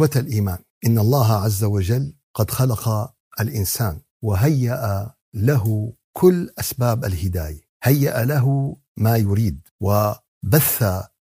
[0.00, 8.24] إخوة الإيمان إن الله عز وجل قد خلق الإنسان وهيأ له كل أسباب الهداية هيأ
[8.24, 10.82] له ما يريد وبث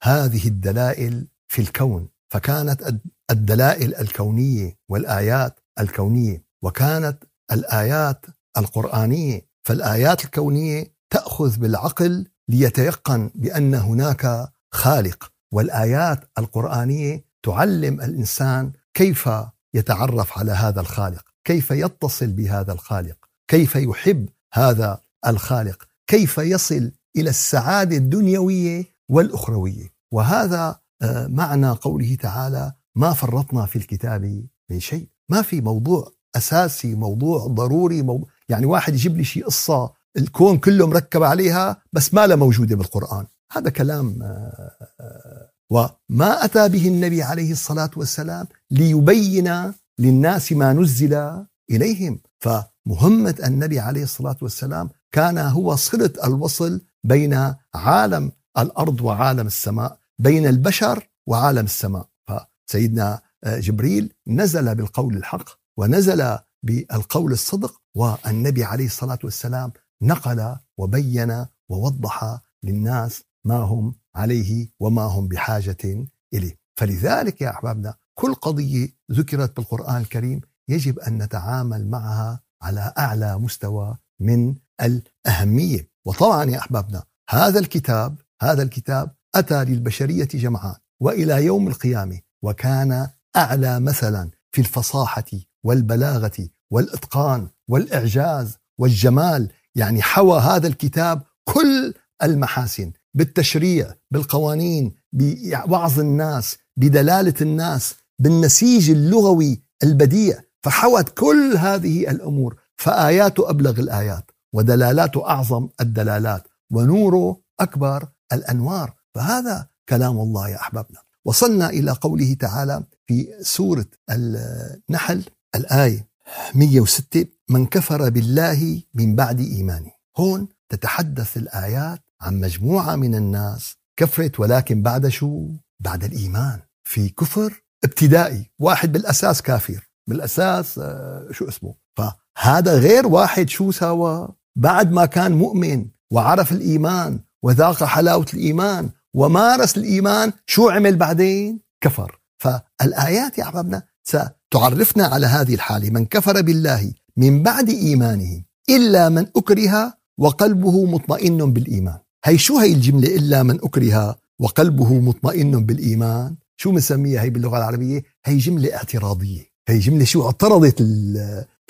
[0.03, 8.27] هذه الدلائل في الكون فكانت الدلائل الكونية والآيات الكونية وكانت الآيات
[8.59, 19.29] القرآنية فالآيات الكونية تأخذ بالعقل ليتيقن بأن هناك خالق والآيات القرآنية تعلم الإنسان كيف
[19.75, 23.17] يتعرف على هذا الخالق كيف يتصل بهذا الخالق
[23.49, 29.93] كيف يحب هذا الخالق كيف يصل إلى السعادة الدنيوية والأخروية.
[30.13, 36.95] وهذا آه، معنى قوله تعالى ما فرطنا في الكتاب من شيء ما في موضوع أساسي
[36.95, 42.27] موضوع ضروري موضوع يعني واحد يجيب لي شيء قصة الكون كله مركب عليها بس ما
[42.27, 43.27] لها موجودة بالقرآن.
[43.53, 45.40] هذا كلام آه، آه،
[45.71, 52.21] وما أتى به النبي عليه الصلاة والسلام ليبين للناس ما نزل إليهم.
[52.41, 60.47] فمهمه النبي عليه الصلاة والسلام كان هو صلة الوصل بين عالم الأرض وعالم السماء بين
[60.47, 62.09] البشر وعالم السماء.
[62.27, 72.39] فسيدنا جبريل نزل بالقول الحق ونزل بالقول الصدق والنبي عليه الصلاة والسلام نقل وبين ووضح
[72.63, 76.59] للناس ما هم عليه وما هم بحاجة إليه.
[76.79, 83.97] فلذلك يا أحبابنا كل قضية ذكرت بالقرآن الكريم يجب أن نتعامل معها على أعلى مستوى
[84.21, 85.91] من الأهمية.
[86.07, 93.81] وطبعا يا أحبابنا هذا الكتاب هذا الكتاب أتى للبشرية جمعاء وإلى يوم القيامة وكان أعلى
[93.81, 95.25] مثلا في الفصاحة
[95.65, 99.53] والبلاغة والإتقان والإعجاز والجمال.
[99.75, 102.93] يعني حوى هذا الكتاب كل المحاسن.
[103.15, 110.41] بالتشريع بالقوانين بوعظ الناس بدلالة الناس بالنسيج اللغوي البديع.
[110.63, 112.57] فحوت كل هذه الأمور.
[112.77, 118.95] فاياته أبلغ الآيات ودلالاته أعظم الدلالات ونوره أكبر الأنوار.
[119.15, 120.99] فهذا كلام الله يا أحبابنا.
[121.25, 126.09] وصلنا إلى قوله تعالى في سورة النحل الآية
[126.55, 129.91] 106 من كفر بالله من بعد إيمانه.
[130.17, 135.49] هون تتحدث الآيات عن مجموعة من الناس كفرت ولكن بعد شو؟
[135.81, 136.61] بعد الإيمان.
[136.85, 139.91] في كفر ابتدائي واحد بالأساس كافر.
[140.09, 147.21] بالأساس آه، شو اسمه؟ فهذا غير واحد شو سوى؟ بعد ما كان مؤمن وعرف الإيمان
[147.43, 152.21] وذاق حلاوة الإيمان ومارس الإيمان شو عمل بعدين؟ كفر.
[152.39, 155.91] فالآيات يا أحبابنا ستعرفنا على هذه الحالة.
[155.91, 161.99] من كفر بالله من بعد إيمانه إلا من أكره وقلبه مطمئن بالإيمان.
[162.25, 168.03] هي شو هي الجملة إلا من اكره وقلبه مطمئن بالإيمان؟ شو بنسميها هي باللغة العربية؟
[168.25, 169.51] هي جملة اعتراضية.
[169.69, 170.79] هي جملة شو اعترضت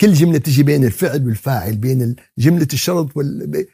[0.01, 3.65] كل جملة تجي بين الفعل والفاعل بين جملة الشرط وال...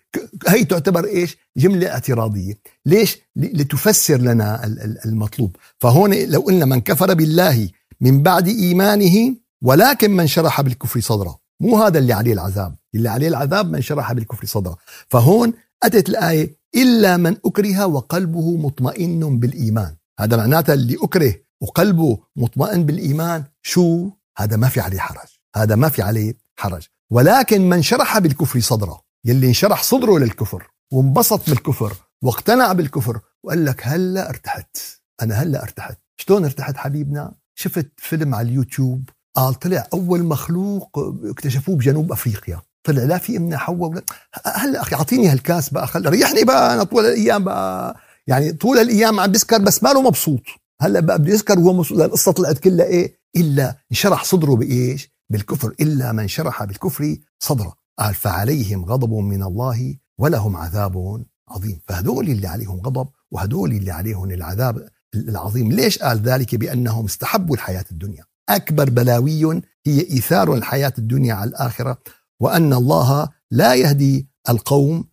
[0.48, 2.54] هي تعتبر إيش؟ جملة اعتراضية.
[2.86, 4.66] ليش؟ لتفسر لنا
[5.06, 5.56] المطلوب.
[5.80, 7.70] فهون لو قلنا من كفر بالله
[8.02, 11.40] من بعد إيمانه ولكن من شرح بالكفر صدره.
[11.60, 12.76] مو هذا اللي عليه العذاب.
[12.96, 14.78] اللي عليه العذاب من شرح بالكفر صدره.
[15.08, 19.96] فهون أتت الآية إلا من أكره وقلبه مطمئن بالإيمان.
[20.20, 25.30] هذا معناته اللي أكره وقلبه مطمئن بالإيمان شو؟ هذا ما في عليه حرج.
[25.56, 26.88] هذا ما في عليه حرج.
[27.12, 33.88] ولكن من شرح بالكفر صدره يلي انشرح صدره للكفر وانبسط بالكفر واقتنع بالكفر وقال لك
[33.88, 34.78] هلأ ارتحت.
[35.22, 35.98] أنا هلأ ارتحت.
[36.18, 42.62] شلون ارتحت حبيبنا؟ شفت فيلم على اليوتيوب قال طلع أول مخلوق اكتشفوه بجنوب أفريقيا.
[42.88, 44.02] طلع لا في امنا حواء ولا
[44.46, 47.98] هلا أخي أعطيني هالكاس بقى خل ريحني بقى أنا طول الأيام بقى
[48.28, 50.42] يعني طول الأيام عم بيسكر بس ماله مبسوط.
[50.82, 55.74] هلأ بقى بده يسكر وهو مبسوط القصة طلعت كلها إيه؟ إلا انشرح صدره بإيش؟ بالكفر
[55.82, 57.74] إلا من شرح بالكفر صدره.
[58.00, 61.80] قال فعليهم غضب من الله ولهم عذاب عظيم.
[61.88, 65.72] فهدول اللي عليهم غضب وهدول اللي عليهم العذاب العظيم.
[65.72, 68.24] ليش قال ذلك؟ بأنهم استحبوا الحياة الدنيا.
[68.50, 71.98] أكبر بلاوي هي إيثار الحياة الدنيا على الآخرة.
[72.40, 75.08] وأن الله لا يهدي القوم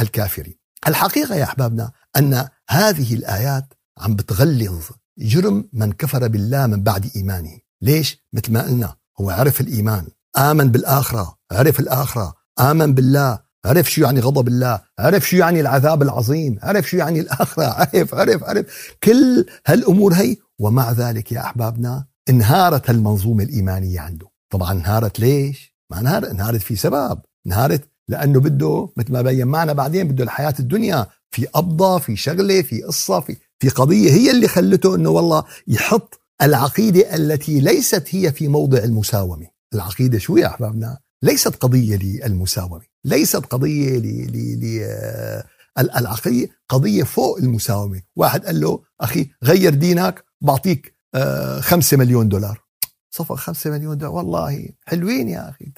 [0.00, 0.54] الكافرين
[0.88, 4.84] الحقيقة يا أحبابنا أن هذه الآيات عم بتغلظ
[5.18, 10.06] جرم من كفر بالله من بعد إيمانه ليش؟ مثل ما قلنا هو عرف الإيمان
[10.38, 16.02] آمن بالآخرة عرف الآخرة آمن بالله عرف شو يعني غضب الله عرف شو يعني العذاب
[16.02, 22.06] العظيم عرف شو يعني الآخرة عرف عرف عرف كل هالأمور هي ومع ذلك يا أحبابنا
[22.28, 27.20] انهارت المنظومة الإيمانية عنده طبعا انهارت ليش؟ ما انهارت انهارت في سبب.
[27.46, 31.06] انهارت لأنه بده مثل ما بين معنا بعدين بده الحياة الدنيا.
[31.30, 36.20] في قبضة في شغلة في قصة في في قضية هي اللي خلته إنه والله يحط
[36.42, 39.46] العقيدة التي ليست هي في موضع المساومة.
[39.74, 42.80] العقيدة شو يا أحبابنا؟ ليست قضية للمساومة.
[43.04, 44.02] ليست قضية ل...
[44.32, 44.60] ل...
[44.60, 45.42] ل...
[45.78, 48.02] العقيدة قضية فوق المساومة.
[48.16, 52.60] واحد قال له أخي غير دينك بعطيك آه، خمسة مليون دولار.
[53.10, 54.14] صفى خمسة مليون دولار.
[54.14, 55.72] والله حلوين يا أخي.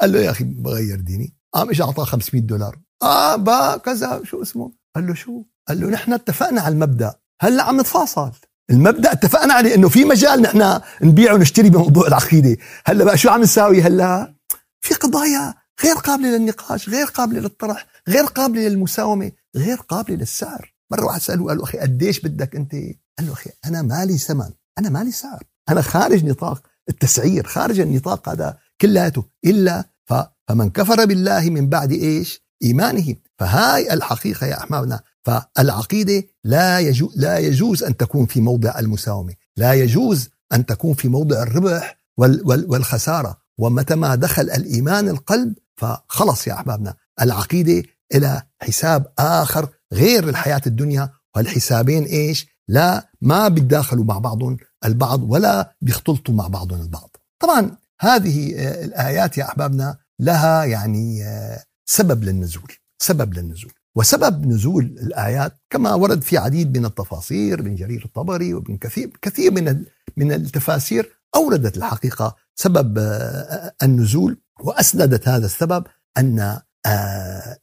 [0.00, 1.34] قال له يا أخي بغير ديني.
[1.54, 2.78] قام اجى أعطاه 500 دولار.
[3.02, 7.14] آه با كذا شو اسمه؟ قال له شو؟ قال له نحن اتفقنا على المبدأ.
[7.40, 8.32] هلأ عم نتفاصل.
[8.70, 12.56] المبدأ اتفقنا عليه إنه في مجال نحن نبيع ونشتري بموضوع العقيدة.
[12.86, 14.34] هلأ بقى شو عم نساوي هلأ؟
[14.80, 15.54] في قضايا
[15.84, 20.74] غير قابلة للنقاش غير قابلة للطرح غير قابلة للمساومة غير قابلة للسعر.
[20.90, 22.72] مرة واحد ساله قال له أخي قديش بدك أنت؟
[23.18, 24.50] قال له أخي أنا مالي ثمن.
[24.78, 25.42] أنا مالي سعر.
[25.68, 32.44] أنا خارج نطاق التسعير خارج النطاق هذا كلياته إلا فمن كفر بالله من بعد إيش؟
[32.62, 33.14] إيمانه.
[33.38, 35.00] فهاي الحقيقة يا أحبابنا.
[35.24, 39.34] فالعقيدة لا يجوز لا يجوز أن تكون في موضع المساومة.
[39.56, 41.98] لا يجوز أن تكون في موضع الربح
[42.46, 43.38] والخسارة.
[43.58, 46.94] ومتى ما دخل الإيمان القلب فخلص يا أحبابنا.
[47.22, 51.10] العقيدة إلى حساب آخر غير الحياة الدنيا.
[51.36, 57.16] والحسابين إيش؟ لا ما بيتداخلوا مع بعضهم البعض ولا بيختلطوا مع بعضهم البعض.
[57.38, 63.72] طبعا هذه آه، الآيات يا أحبابنا لها يعني آه، سبب للنزول سبب للنزول.
[63.96, 69.52] وسبب نزول الآيات كما ورد في عديد من التفاصيل من جرير الطبري ومن كثير كثير
[69.52, 69.84] من
[70.16, 74.40] من التفاسير أوردت الحقيقة سبب آه، النزول.
[74.60, 75.84] وأسندت هذا السبب
[76.18, 76.60] أن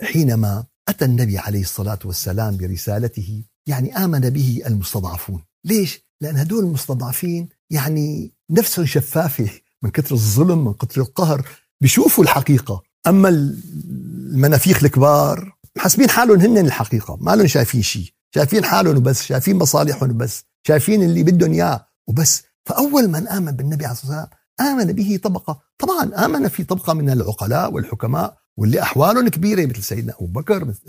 [0.02, 5.44] حينما أتى النبي عليه الصلاة والسلام برسالته يعني آمن به المستضعفون.
[5.66, 9.50] ليش؟ لأن هدول المستضعفين يعني نفسهم شفافة
[9.82, 11.48] من كثر الظلم من كثر القهر.
[11.82, 12.82] بيشوفوا الحقيقة.
[13.08, 17.18] أما المنافيخ الكبار حاسبين حالهم هن الحقيقة.
[17.22, 18.14] ما لهم شايفين شيء.
[18.36, 22.44] شايفين حالهم وبس شايفين مصالحهم وبس شايفين اللي بدهم إياه وبس.
[22.66, 24.30] فأول من آمن بالنبي عليه الصلاة
[24.60, 25.60] والسلام آمن به طبقة.
[25.78, 28.41] طبعا آمن في طبقة من العقلاء والحكماء.
[28.58, 30.82] واللي أحوالهم كبيرة مثل سيدنا أبو بكر مثل,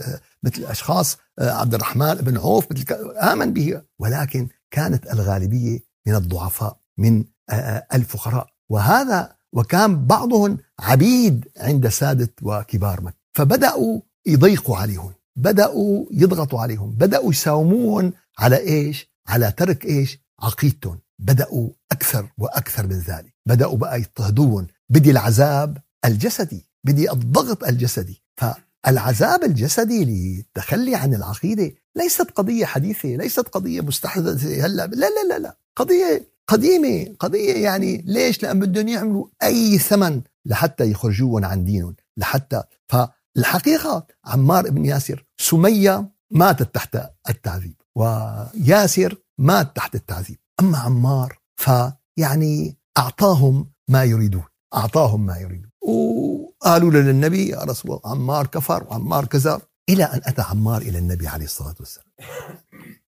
[0.42, 2.84] مثل أشخاص آه، عبد الرحمن بن عوف مثل
[3.16, 3.82] آمن به.
[3.98, 8.46] ولكن كانت الغالبية من الضعفاء من آه، آه، الفقراء.
[8.68, 13.16] وهذا وكان بعضهم عبيد عند سادة وكبار مكة.
[13.34, 20.98] فبدأوا يضيقوا عليهم بدأوا يضغطوا عليهم بدأوا يساومون على إيش؟ على ترك إيش؟ عقيدتهم.
[21.18, 23.34] بدأوا أكثر وأكثر من ذلك.
[23.46, 26.71] بدأوا بقى يضطهدون بدي العذاب الجسدي.
[26.84, 28.22] بدي الضغط الجسدي.
[28.36, 34.66] فالعذاب الجسدي للتخلي عن العقيدة ليست قضية حديثة ليست قضية مستحدثة.
[34.66, 35.56] هلأ لا لا لا لا.
[35.76, 42.62] قضية قديمة قضية يعني ليش؟ لأن بدهم يعملوا أي ثمن لحتى يخرجوهم عن دينهم لحتى.
[42.88, 46.98] فالحقيقة عمار بن ياسر سمية ماتت تحت
[47.28, 50.38] التعذيب وياسر مات تحت التعذيب.
[50.60, 54.44] أما عمار فيعني أعطاهم ما يريدون
[54.74, 55.71] أعطاهم ما يريدون.
[55.82, 61.28] وقالوا للنبي يا رسول الله عمار كفر وعمار كذا إلى أن أتى عمار إلى النبي
[61.28, 62.06] عليه الصلاة والسلام.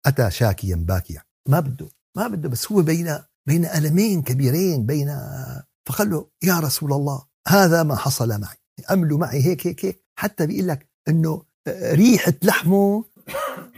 [0.07, 1.23] أتى شاكيا باكيا.
[1.49, 5.21] ما بده ما بده بس هو بين بين ألمين كبيرين بين
[5.87, 8.57] فقال له يا رسول الله هذا ما حصل معي.
[8.91, 10.05] عملوا معي هيك هيك هيك.
[10.19, 13.05] حتى بيقول لك إنه ريحة لحمه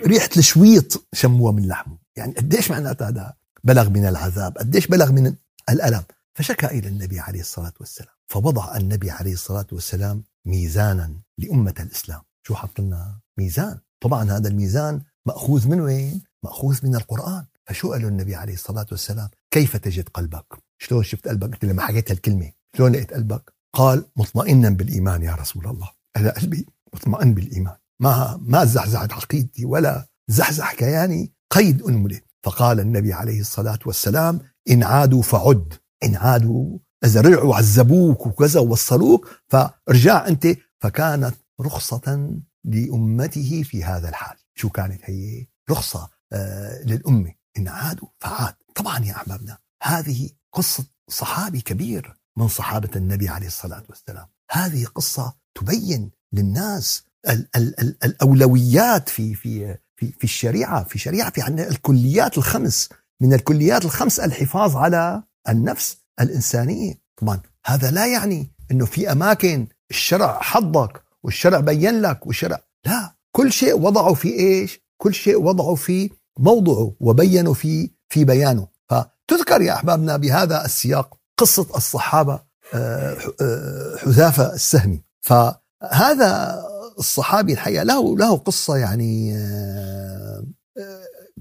[0.06, 1.98] ريحة الشويط شموها من لحمه.
[2.16, 5.34] يعني قديش معناتها هذا بلغ من العذاب قديش بلغ من
[5.70, 6.02] الألم.
[6.34, 12.20] فشكى إلى النبي عليه الصلاة والسلام فوضع النبي عليه الصلاة والسلام ميزانا لأمة الإسلام.
[12.46, 17.44] شو حط لنا ميزان؟ طبعا هذا الميزان مأخوذ من وين؟ مأخوذ من القرآن.
[17.66, 20.46] فشو قال النبي عليه الصلاة والسلام؟ كيف تجد قلبك؟
[20.78, 25.90] شلون شفت قلبك؟ لما حكيت هالكلمة شلون لقيت قلبك؟ قال مطمئنا بالإيمان يا رسول الله.
[26.16, 27.76] أنا قلبي مطمئن بالإيمان.
[28.00, 32.20] ما ما زحزحت عقيدتي ولا زحزح كياني قيد أنملة.
[32.42, 35.74] فقال النبي عليه الصلاة والسلام إن عادوا فعد.
[36.04, 40.46] إن عادوا إذا رجعوا عذبوك وكذا ووصلوك فرجع أنت.
[40.80, 42.30] فكانت رخصة
[42.64, 44.36] لأمته في هذا الحال.
[44.54, 48.54] شو كانت هي؟ رخصة آه للأمة إن عادوا فعاد.
[48.74, 54.26] طبعا يا أحبابنا هذه قصة صحابي كبير من صحابة النبي عليه الصلاة والسلام.
[54.50, 61.30] هذه قصة تبين للناس ال ال ال الأولويات في في في في الشريعة في شريعة
[61.30, 62.88] في عندنا الكليات الخمس
[63.20, 66.94] من الكليات الخمس الحفاظ على النفس الإنسانية.
[67.20, 73.52] طبعا هذا لا يعني أنه في أماكن الشرع حضك والشرع بين لك والشرع لا كل
[73.52, 78.68] شيء وضعه في إيش؟ كل شيء وضعه في موضعه وبينوا في في بيانه.
[78.88, 82.40] فتذكر يا أحبابنا بهذا السياق قصة الصحابة
[82.74, 85.02] آه، آه، حذافة السهمي.
[85.20, 86.62] فهذا
[86.98, 90.44] الصحابي الحقيقة له له قصة يعني آه،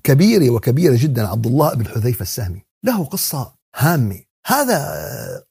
[0.04, 2.66] كبيرة وكبيرة جدا عبد الله بن حذيفة السهمي.
[2.84, 4.20] له قصة هامة.
[4.46, 4.96] هذا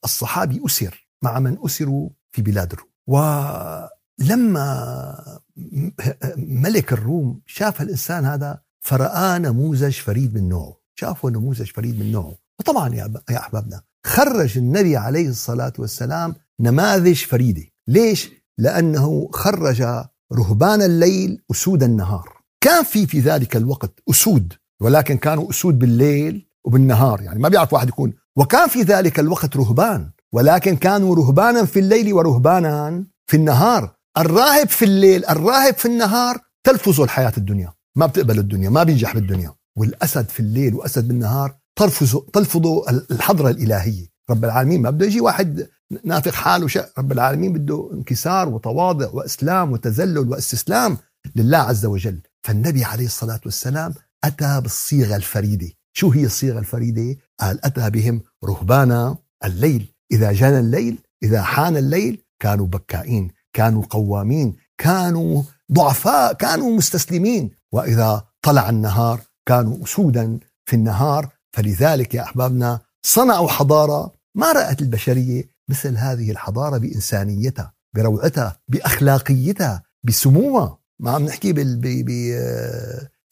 [0.03, 2.89] الصحابي أسر مع من أسروا في بلاد الروم.
[3.07, 4.69] ولما
[6.37, 10.77] ملك الروم شاف الإنسان هذا فرآه نموذج فريد من نوعه.
[10.95, 12.35] شافه نموذج فريد من نوعه.
[12.59, 17.63] وطبعا يا أحبابنا خرج النبي عليه الصلاة والسلام نماذج فريدة.
[17.87, 19.81] ليش؟ لأنه خرج
[20.33, 22.39] رهبان الليل أسود النهار.
[22.61, 27.87] كان في في ذلك الوقت أسود ولكن كانوا أسود بالليل وبالنهار يعني ما بيعرف واحد
[27.89, 28.13] يكون.
[28.35, 33.95] وكان في ذلك الوقت رهبان ولكن كانوا رهبانا في الليل ورهبانا في النهار.
[34.17, 37.73] الراهب في الليل الراهب في النهار تلفظ الحياة الدنيا.
[37.95, 39.53] ما بتقبل الدنيا ما بينجح بالدنيا.
[39.77, 42.67] والأسد في الليل وأسد بالنهار تلفظ تلفظ
[43.11, 44.07] الحضرة الإلهية.
[44.29, 45.67] رب العالمين ما بده يجي واحد
[46.03, 46.85] نافق حاله شيء.
[46.97, 50.97] رب العالمين بده انكسار وتواضع وإسلام وتذلل واستسلام
[51.35, 52.21] لله عز وجل.
[52.43, 55.69] فالنبي عليه الصلاة والسلام أتى بالصيغة الفريدة.
[55.93, 59.93] شو هي الصيغة الفريدة؟ قال أتى بهم رهبانا الليل.
[60.11, 67.51] إذا جانا الليل إذا حان الليل كانوا بكائين كانوا قوامين كانوا ضعفاء كانوا مستسلمين.
[67.71, 71.29] وإذا طلع النهار كانوا أسودا في النهار.
[71.51, 80.79] فلذلك يا أحبابنا صنعوا حضارة ما رأت البشرية مثل هذه الحضارة بإنسانيتها بروعتها بأخلاقيتها بسموها
[80.99, 81.53] ما عم نحكي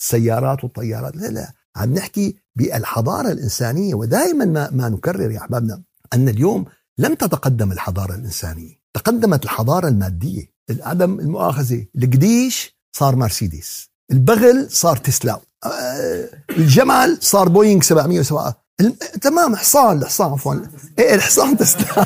[0.02, 1.16] بالسيارات والطيارات.
[1.16, 1.54] لا لا.
[1.78, 3.96] عم نحكي بالحضارة الإنسانية.
[3.96, 5.82] ودائما ما, ما نكرر يا أحبابنا
[6.14, 6.66] أن اليوم
[6.98, 8.80] لم تتقدم الحضارة الإنسانية.
[8.94, 10.58] تقدمت الحضارة المادية.
[10.82, 13.90] عدم المؤاخذة القديش صار مرسيدس.
[14.12, 15.40] البغل صار تسلا.
[15.66, 18.68] آه، الجمل صار بوينغ 707
[19.22, 20.56] تمام حصان الحصان عفوا.
[21.00, 22.06] إيه الحصان تسلا.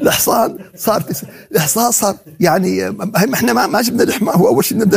[0.00, 1.04] الحصان صار.
[1.52, 2.96] الحصان صار يعني
[3.34, 4.78] إحنا ما ما جبنا الحمار هو أول شيء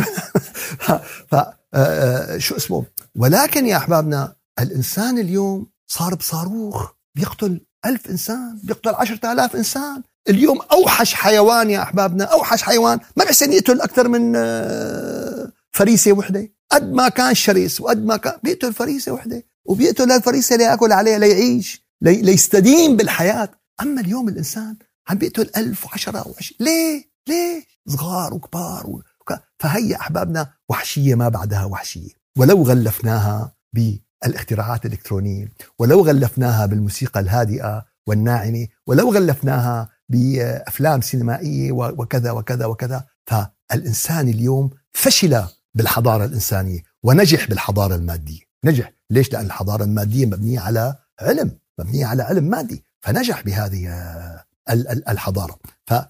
[2.38, 9.56] شو اسمه؟ ولكن يا أحبابنا الإنسان اليوم صار بصاروخ بيقتل ألف إنسان بيقتل عشرة آلاف
[9.56, 10.04] إنسان.
[10.30, 13.00] اليوم أوحش حيوان يا أحبابنا أوحش حيوان.
[13.18, 16.50] ما بيحسن يقتل أكثر من آه، فريسة وحدة.
[16.72, 21.84] قد ما كان شرس وقد ما كان بيقتل فريسة وحدة وبيقتل الفريسة ليأكل عليها ليعيش
[22.02, 23.50] لي ليستدين بالحياة.
[23.82, 24.76] أما اليوم الإنسان
[25.10, 26.58] عم بيقتل ألف وعشرة وعشرين.
[26.60, 29.02] ليه؟ ليه؟ صغار وكبار
[29.60, 32.10] فهي أحبابنا وحشية ما بعدها وحشية.
[32.38, 42.66] ولو غلفناها بالاختراعات الإلكترونية ولو غلفناها بالموسيقى الهادئة والناعمة ولو غلفناها بأفلام سينمائية وكذا وكذا
[42.66, 45.44] وكذا فالإنسان اليوم فشل
[45.76, 48.40] بالحضارة الإنسانية ونجح بالحضارة المادية.
[48.66, 48.94] نجح.
[49.10, 52.86] ليش؟ لأن الحضارة المادية مبنية على علم مبنية على علم مادي.
[53.02, 53.90] فنجح بهذه
[55.10, 55.60] الحضارة.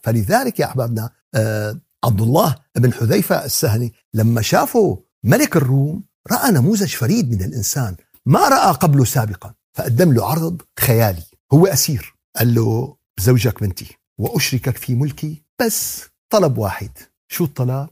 [0.03, 6.95] فلذلك يا أحبابنا آه، عبد الله بن حذيفة السهني لما شافوا ملك الروم رأى نموذج
[6.95, 11.23] فريد من الإنسان ما رأى قبله سابقا فقدم له عرض خيالي.
[11.53, 16.91] هو أسير قال له زوجك بنتي وأشركك في ملكي بس طلب واحد.
[17.31, 17.89] شو الطلب؟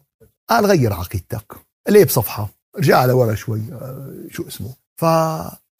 [0.50, 1.56] قال غير عقيدتك.
[1.90, 4.74] ليه بصفحة؟ رجع لورا شوي آه، شو اسمه.
[4.98, 5.06] ف...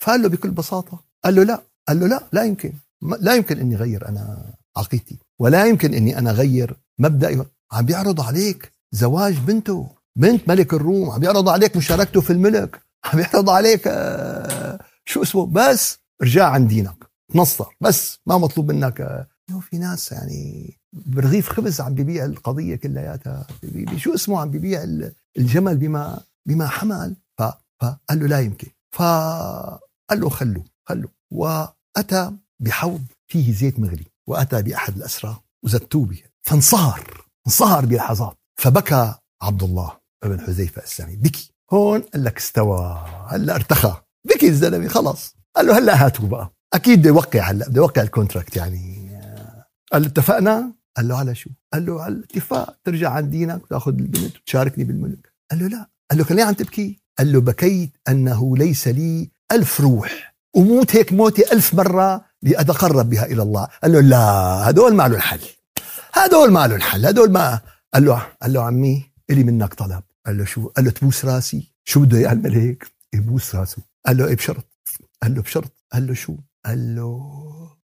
[0.04, 2.74] فقال له بكل بساطة قال له لا قال له لا لا يمكن.
[3.20, 7.46] لا يمكن إني اغير أنا عقيدتي ولا يمكن إني أنا اغير مبدئي.
[7.72, 13.20] عم بيعرض عليك زواج بنته بنت ملك الروم عم بيعرض عليك مشاركته في الملك عم
[13.20, 19.28] بيعرض عليك آه، شو اسمه بس ارجع عن دينك تنصر بس ما مطلوب منك آه،
[19.62, 23.48] في ناس يعني برغيف خبز عم بيبيع القضية كلياتها
[23.98, 24.84] شو اسمه عم بيبيع
[25.38, 28.68] الجمل بما بما حمل؟ فقال له لا يمكن.
[28.92, 31.12] فقال له خلوه خلوه.
[31.32, 37.25] وأتى بحوض فيه زيت مغلي وأتى بأحد الأسرى وزتوه به فانصهر.
[37.48, 39.92] انصهر بلحظات فبكى عبد الله
[40.26, 41.16] بن حذيفة السامي.
[41.16, 41.52] بكي.
[41.74, 43.06] هون قال لك استوى.
[43.28, 43.96] هلا ارتخى.
[44.26, 46.54] بكي الزلمة خلص قال له هلا هاتوا بقى.
[46.74, 49.10] أكيد بده يوقع هلا بده يوقع الكونتراكت يعني.
[49.94, 52.78] قال له اتفقنا؟ قال له على شو؟ قال له على الاتفاق.
[52.84, 55.34] ترجع عن دينك وتأخذ البنت وتشاركني بالملك.
[55.52, 55.90] قال له لا.
[56.12, 57.02] قال له ليه عم تبكي.
[57.18, 60.36] قال له بكيت أنه ليس لي ألف روح.
[60.56, 63.68] وموت هيك موتي ألف مرة لأتقرب بها إلى الله.
[63.84, 64.20] قال له لا
[64.70, 65.40] هدول ما له الحل.
[66.18, 67.60] هدول ما له الحل هدول ما
[67.94, 70.04] قال له قال له عمي إلي منك طلب.
[70.26, 71.74] قال له شو؟ قال له تبوس راسي.
[71.84, 73.78] شو بده يعمل هيك؟ يبوس راسه.
[74.06, 74.66] قال له إيه بشرط.
[75.24, 75.72] قال له بشرط.
[75.94, 77.22] قال له شو؟ قال له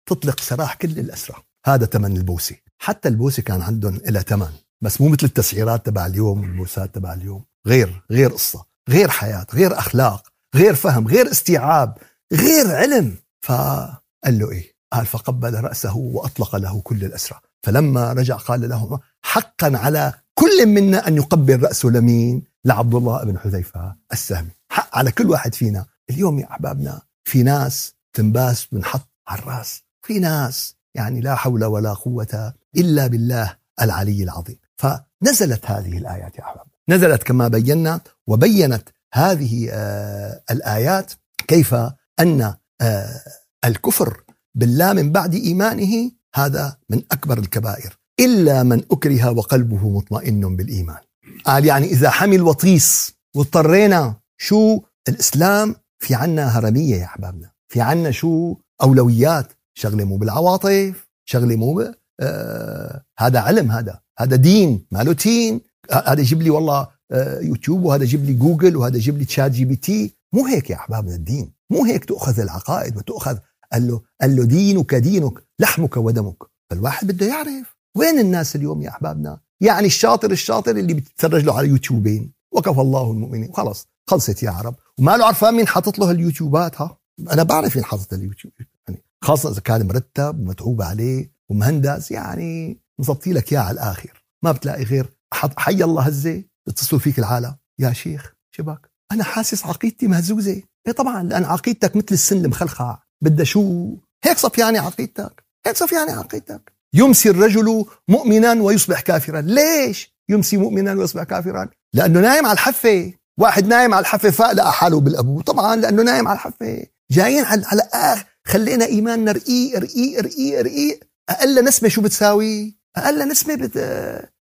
[0.07, 2.57] تطلق سراح كل الأسرى هذا ثمن البوسة.
[2.79, 7.45] حتى البوسة كان عندهم لها ثمن بس مو مثل التسعيرات تبع اليوم البوسات تبع اليوم.
[7.67, 11.99] غير غير قصة غير حياة غير أخلاق غير فهم غير استيعاب
[12.33, 13.17] غير علم.
[13.41, 19.77] فقال له إيه؟ قال فقبل رأسه وأطلق له كل الأسرى فلما رجع قال له حقا
[19.77, 24.51] على كل منا أن يقبل رأسه لمين لعبد الله بن حذيفة السهمي.
[24.71, 25.87] حق على كل واحد فينا.
[26.11, 31.93] اليوم يا أحبابنا في ناس تنباس بنحط على الراس في ناس يعني لا حول ولا
[31.93, 34.59] قوة إلا بالله العلي العظيم.
[34.77, 36.67] فنزلت هذه الآيات يا أحباب.
[36.89, 41.13] نزلت كما بينا وبينت هذه آه الآيات
[41.49, 41.75] كيف
[42.21, 43.21] أن آه
[43.65, 44.25] الكفر
[44.55, 47.99] بالله من بعد إيمانه هذا من أكبر الكبائر.
[48.21, 51.01] إلا من أكره وقلبه مطمئن بالإيمان.
[51.45, 57.51] قال يعني إذا حمل وطيس واضطرينا شو الإسلام؟ في عنا هرمية يا أحبابنا.
[57.69, 59.53] في عنا شو؟ أولويات.
[59.75, 65.61] شغلة مو بالعواطف شغلة مو آه هذا علم هذا هذا دين ماله تين
[65.93, 70.15] هذا يجيب لي والله آه يوتيوب وهذا يجيب لي جوجل وهذا يجيب لي ChatGPT.
[70.33, 71.53] مو هيك يا أحبابنا الدين.
[71.71, 73.39] مو هيك تؤخذ العقائد وتؤخذ
[73.73, 76.43] قال له قال له دينك دينك لحمك ودمك.
[76.71, 81.69] فالواحد بده يعرف وين الناس اليوم يا أحبابنا؟ يعني الشاطر الشاطر اللي بتتفرج له على
[81.69, 83.51] يوتيوبين وكفى الله المؤمنين.
[83.51, 84.75] وخلص خلصت يا عرب.
[84.99, 86.99] وما له عرفان مين حاطط له اليوتيوبات ها؟
[87.33, 88.53] أنا بعرف مين حاطط اليوتيوب
[88.89, 94.25] يعني خاصه إذا كان مرتب ومتعوب عليه ومهندس يعني مظبطي لك إياه على الآخر.
[94.45, 97.57] ما بتلاقي غير حي الله هزة اتصلوا فيك العالم.
[97.79, 100.63] يا شيخ شبك أنا حاسس عقيدتي مهزوزة.
[100.87, 106.73] إيه طبعا لأن عقيدتك مثل السن المخلخع بدها شو؟ هيك صفياني عقيدتك هيك صفياني عقيدتك.
[106.95, 109.41] يمسي الرجل مؤمنا ويصبح كافرا.
[109.41, 113.13] ليش يمسي مؤمنا ويصبح كافرا؟ لأنه نايم على الحفة.
[113.39, 115.41] واحد نايم على الحفة فاق لقى حاله بالأبو.
[115.41, 116.87] طبعا لأنه نايم على الحفة.
[117.11, 121.01] جايين على على آخ خلينا إيماننا رقيق رقيق رقيق رقيق.
[121.29, 123.77] أقل نسمة شو بتساوي؟ أقل نسمة بت...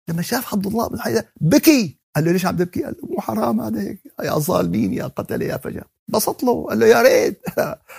[0.10, 1.98] لما شاف عبد الله بن حيدر بكي.
[2.16, 4.00] قال له ليش عم تبكي؟ قال له مو حرام هذا هيك.
[4.24, 5.84] يا ظالمين يا قتل يا فجر.
[6.08, 7.42] بسط له قال له يا ريت.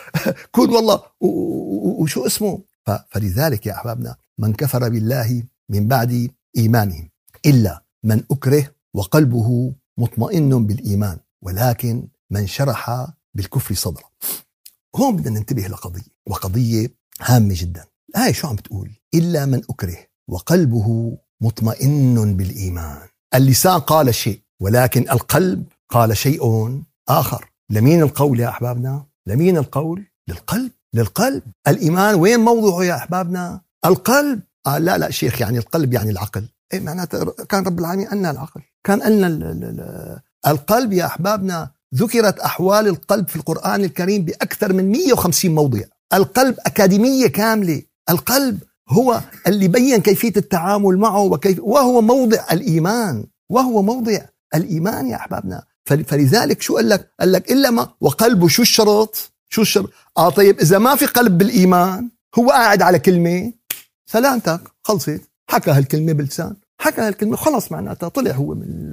[0.54, 1.02] كون والله.
[2.00, 2.62] وشو اسمه؟
[3.10, 7.08] فلذلك يا أحبابنا من كفر بالله من بعد إيمانه
[7.46, 14.10] إلا من أكره وقلبه مطمئن بالإيمان ولكن من شرح بالكفر صدره.
[14.96, 17.84] هون بدنا ننتبه لقضية وقضية هامة جدا.
[18.10, 19.96] الايه شو عم بتقول؟ إلا من أكره
[20.28, 23.08] وقلبه مطمئن بالإيمان.
[23.34, 26.42] اللسان قال شيء ولكن القلب قال شيء
[27.08, 27.50] آخر.
[27.70, 30.70] لمين القول يا أحبابنا؟ لمين القول؟ للقلب.
[30.94, 31.42] للقلب.
[31.68, 34.40] الإيمان وين موضعه يا أحبابنا؟ القلب.
[34.66, 36.48] آه لا لا شيخ يعني القلب يعني العقل.
[36.72, 38.60] إيه معناته كان رب العالمين أن العقل.
[38.84, 39.24] كان أن
[40.46, 41.70] القلب يا أحبابنا.
[41.94, 45.80] ذكرت أحوال القلب في القرآن الكريم بأكثر من 150 موضع.
[46.14, 47.82] القلب أكاديمية كاملة.
[48.10, 53.26] القلب هو اللي بين كيفية التعامل معه وكيف وهو موضع الإيمان.
[53.48, 54.18] وهو موضع
[54.54, 55.62] الإيمان يا أحبابنا.
[55.88, 60.60] فلذلك شو قال لك؟ قال لك إلا ما وقلبه شو الشرط؟ شو الشرط؟ آه طيب
[60.60, 63.52] إذا ما في قلب بالإيمان هو قاعد على كلمة
[64.06, 65.20] سلامتك خلصت.
[65.50, 66.56] حكى هالكلمة بلسان.
[66.80, 68.90] حكى هالكلمة خلص معناتها طلع هو من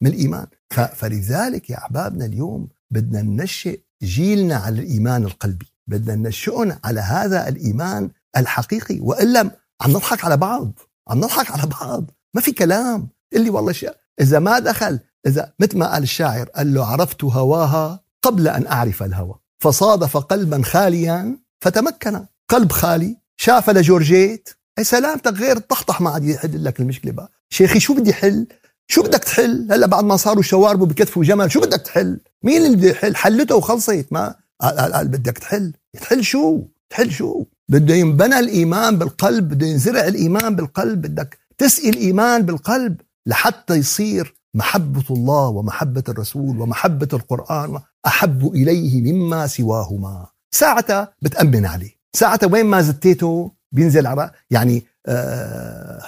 [0.00, 0.46] من الإيمان.
[0.94, 5.66] فلذلك يا أحبابنا اليوم بدنا ننشئ جيلنا على الإيمان القلبي.
[5.86, 8.98] بدنا ننشئهم على هذا الإيمان الحقيقي.
[9.00, 9.40] والا
[9.80, 10.78] عم نضحك على بعض.
[11.08, 12.10] عم نضحك على بعض.
[12.34, 13.08] ما في كلام.
[13.34, 18.00] اللي والله شيء إذا ما دخل إذا مثل ما قال الشاعر قال له عرفت هواها
[18.22, 19.34] قبل أن أعرف الهوى.
[19.58, 22.24] فصادف قلبا خاليا فتمكن.
[22.48, 24.48] قلب خالي شاف لجورجيت.
[24.78, 27.32] أي سلامتك غير الطحطح ما عاد يحل لك المشكلة بقى.
[27.50, 28.46] شيخي شو بدي حل؟
[28.88, 32.76] شو بدك تحل؟ هلأ بعد ما صاروا شوارب بكتفوا جمل شو بدك تحل؟ مين اللي
[32.76, 34.06] بده يحل؟ حلته وخلصت.
[34.10, 35.72] ما قال, قال بدك تحل.
[36.00, 41.02] تحل شو؟ تحل شو؟ بده ينبنى الإيمان بالقلب بده ينزرع الإيمان بالقلب.
[41.02, 49.46] بدك تسقي الإيمان بالقلب لحتى يصير محبة الله ومحبة الرسول ومحبة القرآن أحب إليه مما
[49.46, 50.26] سواهما.
[50.54, 51.90] ساعتها بتأمن عليه.
[52.16, 56.02] ساعتها وين ما زتيته بينزل على يعني آه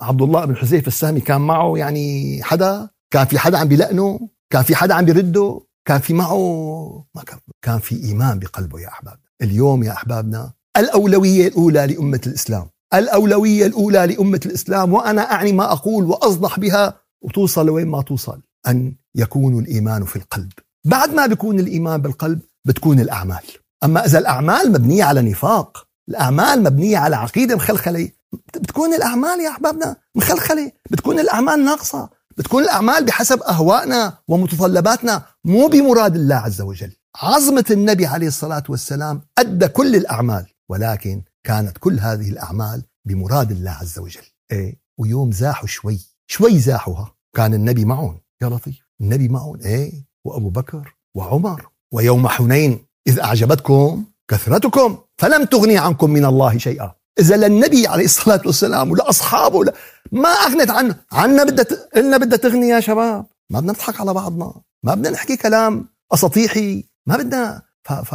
[0.00, 4.62] عبد الله بن حذيفة السهمي كان معه يعني حدا كان في حدا عم بيلقنه كان
[4.62, 9.18] في حدا عم بيرده كان في معه ما كان كان في إيمان بقلبه يا أحباب.
[9.42, 12.66] اليوم يا أحبابنا الأولوية الأولى لأمة الإسلام.
[12.94, 18.94] الأولوية الأولى لأمة الإسلام وأنا أعني ما أقول وأصدح بها وتوصل لوين ما توصل؟ أن
[19.14, 20.52] يكون الإيمان في القلب.
[20.84, 23.42] بعد ما بيكون الإيمان بالقلب بتكون الأعمال.
[23.84, 28.10] أما إذا الأعمال مبنية على نفاق الأعمال مبنية على عقيدة مخلخلة
[28.54, 30.72] بتكون الأعمال يا أحبابنا مخلخلة.
[30.90, 32.08] بتكون الأعمال ناقصة.
[32.36, 36.92] بتكون الأعمال بحسب أهوائنا ومتطلباتنا مو بمراد الله عز وجل.
[37.16, 43.70] عظمة النبي عليه الصلاة والسلام أدى كل الأعمال ولكن كانت كل هذه الأعمال بمراد الله
[43.70, 44.26] عز وجل.
[44.52, 46.00] إيه؟ ويوم زاحوا شوي.
[46.30, 47.14] شوي زاحوها.
[47.36, 48.20] كان النبي معهم.
[48.42, 48.88] يا لطيف.
[49.00, 49.60] النبي معهم.
[49.60, 49.92] إيه؟
[50.24, 52.86] وأبو بكر وعمر ويوم حنين.
[53.06, 56.92] إذ أعجبتكم كثرتكم فلم تغني عنكم من الله شيئا.
[57.20, 59.72] إذا للنبي عليه الصلاة والسلام ولأصحابه
[60.12, 63.26] ما أغنت عنه عنا بدها إلنا بدها تغني يا شباب.
[63.50, 64.54] ما بدنا نضحك على بعضنا.
[64.82, 66.84] ما بدنا نحكي كلام أساطيحي.
[67.06, 67.62] ما بدنا.
[67.84, 67.92] ف...
[67.92, 68.14] ف...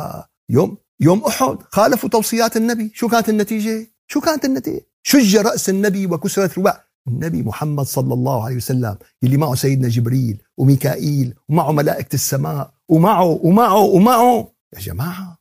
[0.49, 2.91] يوم يوم أحد خالفوا توصيات النبي.
[2.95, 8.45] شو كانت النتيجة؟ شو كانت النتيجة؟ شج رأس النبي وكسرت رباع النبي محمد صلى الله
[8.45, 14.47] عليه وسلم اللي معه سيدنا جبريل وميكائيل ومعه ملائكة السماء ومعه ومعه ومعه.
[14.75, 15.37] يا جماعة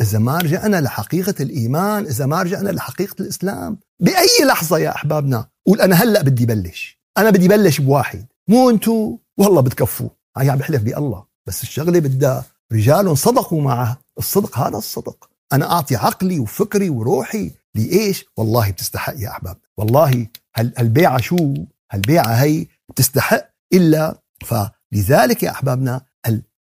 [0.00, 5.80] إذا ما رجعنا لحقيقة الإيمان إذا ما رجعنا لحقيقة الإسلام بأي لحظة يا أحبابنا؟ قول
[5.80, 7.00] أنا هلأ بدي بلش.
[7.18, 8.26] أنا بدي بلش بواحد.
[8.48, 10.08] مو أنتو؟ والله بتكفوا.
[10.36, 11.24] عم بحلف بالله.
[11.46, 13.98] بس الشغلة بدها رجال صدقوا معه.
[14.18, 15.30] الصدق هذا الصدق.
[15.52, 19.56] أنا أعطي عقلي وفكري وروحي لإيش؟ والله بتستحق يا أحباب.
[19.76, 21.54] والله هالبيعة شو؟
[21.92, 26.00] هالبيعة هي بتستحق إلا فلذلك يا أحبابنا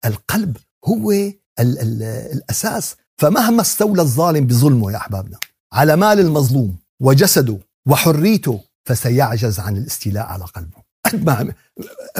[0.06, 2.96] القلب هو ال ال الأساس.
[3.18, 5.38] فمهما استولى الظالم بظلمه يا أحبابنا
[5.74, 10.78] على مال المظلوم وجسده وحريته فسيعجز عن الاستيلاء على قلبه.
[11.06, 11.54] قد ما عمل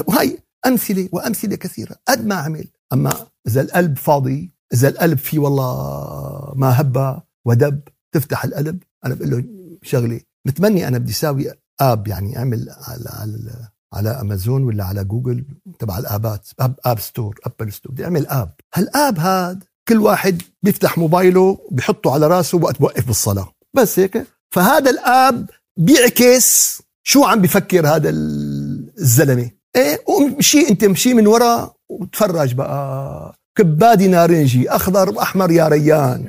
[0.06, 2.68] وهي أمثلة وأمثلة كثيرة قد ما عمل.
[2.92, 7.80] أما إذا القلب فاضي إذا القلب فيه والله ما هب ودب
[8.12, 9.44] تفتح القلب أنا بقول له
[9.82, 15.44] شغلة متمني أنا بدي ساوي app يعني أعمل على, على على أمازون ولا على جوجل
[15.78, 17.92] تبع الآبات app App Store Apple Store.
[17.92, 18.54] بدي أعمل app.
[18.74, 23.52] هال app هاد كل واحد بيفتح موبايله بيحطه على راسه وقت بوقف بالصلاة.
[23.74, 24.26] بس هيك.
[24.50, 29.50] فهذا ال app بيعكس شو عم بفكر هذا الزلمة.
[29.76, 33.34] إيه؟ ومشي أنت مشي من ورا وتفرج بقى.
[33.58, 36.28] كبادي نارنجي أخضر وأحمر يا ريان.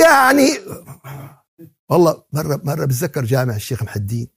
[0.00, 0.58] يعني
[1.94, 4.28] والله مره مرة بتذكر جامع الشيخ محدين.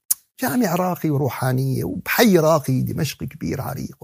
[0.41, 3.97] جامع راقي وروحانية وبحي راقي دمشقي كبير عريق.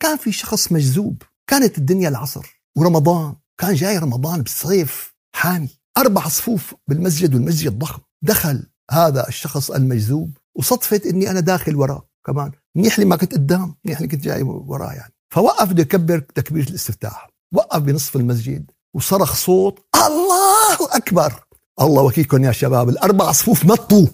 [0.00, 1.22] كان في شخص مجذوب.
[1.50, 3.34] كانت الدنيا العصر ورمضان.
[3.60, 5.68] كان جاي رمضان بالصيف حامي.
[5.98, 8.02] أربع صفوف بالمسجد والمسجد ضخم.
[8.22, 12.52] دخل هذا الشخص المجذوب وصدفت إني أنا داخل وراه كمان.
[12.76, 15.14] منيح لي ما كنت قدام منيح لي كنت جاي وراه يعني.
[15.34, 17.30] فوقف بده يكبر تكبيره الاستفتاح.
[17.54, 21.47] وقف بنصف المسجد وصرخ صوت الله أكبر!
[21.80, 22.88] الله وكيلكم يا شباب.
[22.88, 24.06] الأربع صفوف نطوا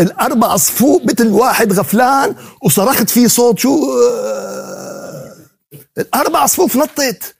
[0.00, 3.78] الأربع صفوف مثل واحد غفلان وصرخت فيه صوت شو
[5.98, 7.34] الأربع صفوف نطت.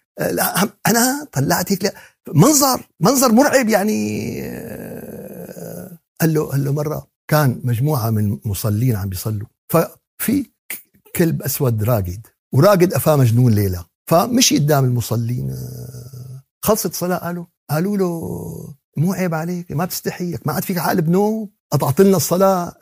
[0.86, 1.94] أنا طلعت هيك
[2.34, 4.30] منظر منظر مرعب يعني
[6.20, 9.46] قال له قال له مرة كان مجموعة من المصلين عم بيصلوا.
[9.68, 10.46] ففي
[11.16, 13.84] كلب أسود راقد وراقد افاه مجنون ليلة.
[14.06, 15.56] فمشي قدام المصلين
[16.62, 21.48] خلصت صلاه قالوا قالوا له مو عيب عليك ما بتستحيك ما عاد فيك عقل بنوم
[21.72, 22.72] قطعت لنا الصلاة.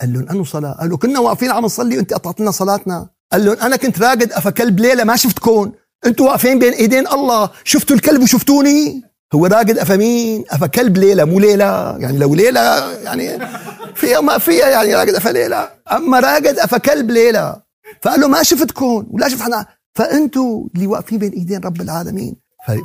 [0.00, 3.08] قال لهم انه صلاة؟ قالوا كنا واقفين عم نصلي وأنت قطعت لنا صلاتنا.
[3.32, 5.72] قال لهم أنا كنت راقد أفا كلب ليلة ما شفتكم
[6.06, 9.02] أنتوا واقفين بين إيدين الله شفتوا الكلب وشفتوني؟
[9.34, 11.98] هو راقد أفا مين؟ أفا كلب ليلة مو ليلة.
[11.98, 13.46] يعني لو ليلة يعني
[13.94, 15.68] فيها ما فيها يعني راقد أفا ليلة.
[15.92, 17.62] أما راقد أفا كلب ليلة.
[18.02, 22.36] فقال له ما شفتكم ولا شفت حنا فأنتوا اللي واقفين بين إيدين رب العالمين.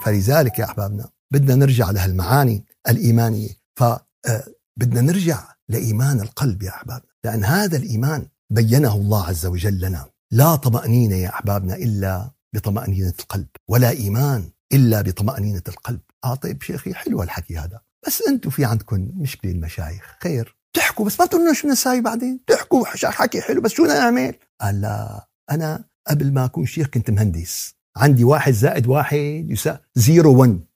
[0.06, 3.49] فلذلك يا أحبابنا بدنا نرجع لهالمعاني الإيمانية.
[3.75, 7.11] فبدنا نرجع لإيمان القلب يا أحبابنا.
[7.23, 10.05] لأن هذا الإيمان بينه الله عز وجل لنا.
[10.31, 15.99] لا طمأنينة يا أحبابنا إلا بطمأنينة القلب ولا إيمان إلا بطمأنينة القلب.
[16.23, 17.81] آه طيب شيخي حلو الحكي هذا.
[18.07, 20.15] بس أنتم في عندكم مشكلة المشايخ.
[20.23, 20.57] خير.
[20.73, 25.27] تحكوا بس ما تقولوا شو نساوي بعدين؟ تحكوا حكي حلو بس شو نعمل قال لا
[25.51, 27.75] أنا قبل ما أكون شيخ كنت مهندس.
[27.97, 30.66] عندي واحد زائد واحد يساوي zero one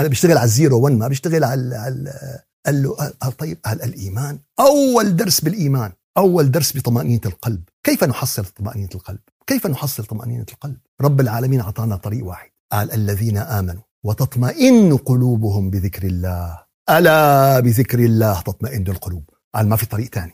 [0.00, 2.12] أنا بشتغل على ال zero one ما بشتغل على, على
[2.66, 4.38] قال له قال طيب قال الإيمان.
[4.60, 7.62] أول درس بالإيمان أول درس بطمأنينة القلب.
[7.84, 12.50] كيف نحصل طمأنينة القلب؟ كيف نحصل طمأنينة القلب؟ رب العالمين أعطانا طريق واحد.
[12.72, 16.58] قال الذين آمنوا وتطمئن قلوبهم بذكر الله.
[16.90, 19.30] ألا بذكر الله تطمئن القلوب.
[19.54, 20.32] قال ما في طريق ثاني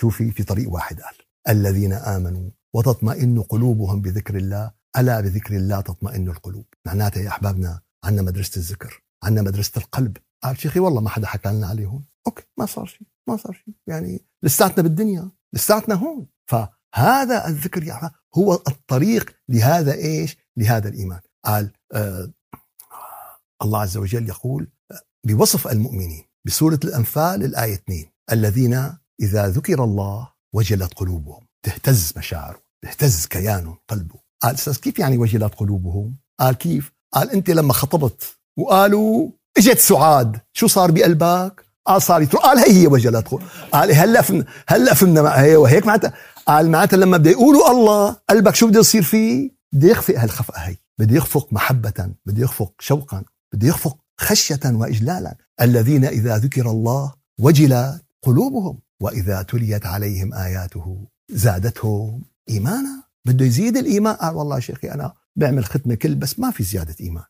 [0.00, 1.14] شوفي في طريق واحد قال
[1.48, 4.70] الذين آمنوا وتطمئن قلوبهم بذكر الله.
[4.98, 6.66] ألا بذكر الله تطمئن القلوب.
[6.86, 9.02] معناتها يا أحبابنا عندنا مدرسة الذكر.
[9.24, 10.16] عندنا مدرسة القلب.
[10.42, 12.04] قال شيخي والله ما حدا حكى لنا عليه هون.
[12.26, 13.74] أوكي ما صار شيء ما صار شيء.
[13.86, 16.26] يعني لساتنا بالدنيا لساتنا هون.
[16.50, 21.20] فهذا الذكر يعني هو الطريق لهذا إيش؟ لهذا الإيمان.
[21.44, 22.32] قال آه
[23.62, 24.70] الله عز وجل يقول
[25.26, 33.26] بوصف المؤمنين بسورة الأنفال الآية 2 الذين إذا ذكر الله وجلت قلوبهم تهتز مشاعره تهتز
[33.26, 39.30] كيانه قلبه قال أستاذ كيف يعني وجلت قلوبهم؟ قال كيف؟ قال أنت لما خطبت وقالوا
[39.58, 43.28] إجت سعاد شو صار بقلبك؟ قال صار قال هي هي وجلت
[43.72, 46.12] قال هلأ فهمنا هلأ فهمنا هي وهيك معناتها.
[46.46, 50.76] قال معناتها لما بده يقولوا الله قلبك شو بده يصير فيه؟ بده يخفق هالخفقه هي.
[50.98, 55.36] بده يخفق محبة بده يخفق شوقا بده يخفق خشية واجلالا.
[55.60, 63.02] الذين إذا ذكر الله وجلت قلوبهم وإذا تليت عليهم آياته زادتهم إيمانا.
[63.26, 64.14] بده يزيد الإيمان.
[64.14, 67.24] قال والله شيخي أنا بعمل ختمة كل بس ما في زيادة إيمان.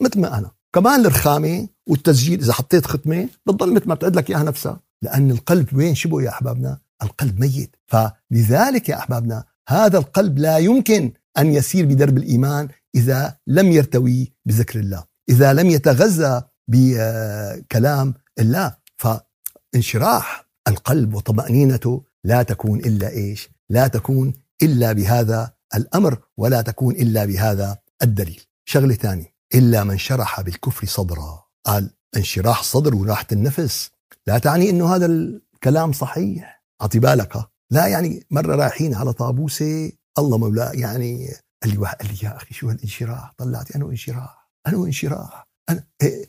[0.00, 0.50] مثل ما أنا.
[0.72, 4.80] كمان الرخامة والتسجيل إذا حطيت ختمة بتضل مثل ما بتعد لك إياها نفسها.
[5.02, 7.76] لأن القلب وين شبه يا أحبابنا؟ القلب ميت.
[7.86, 14.80] فلذلك يا أحبابنا هذا القلب لا يمكن أن يسير بدرب الإيمان إذا لم يرتوي بذكر
[14.80, 15.04] الله.
[15.28, 18.76] إذا لم يتغذى بكلام الله.
[18.96, 27.24] فانشراح القلب وطمأنينته لا تكون إلا إيش؟ لا تكون إلا بهذا الأمر ولا تكون إلا
[27.24, 28.42] بهذا الدليل.
[28.64, 29.29] شغلة ثانية.
[29.54, 31.44] إلا من شرح بالكفر صدرا.
[31.66, 33.90] قال انشراح الصدر وراحة النفس.
[34.26, 36.64] لا تعني إنه هذا الكلام صحيح.
[36.82, 37.32] أعطي بالك.
[37.70, 41.28] لا يعني مرة رايحين على طابوسة الله مولا يعني
[41.62, 46.26] قال لي قال لي يا أخي شو هالانشراح؟ طلعت أنا انشراح أنا انشراح أنا إيه،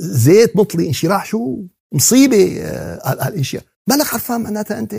[0.00, 1.62] زيت مطلي انشراح شو؟
[1.94, 2.60] مصيبة.
[3.12, 4.94] الانشراح مالك عرفان معناتها أنت؟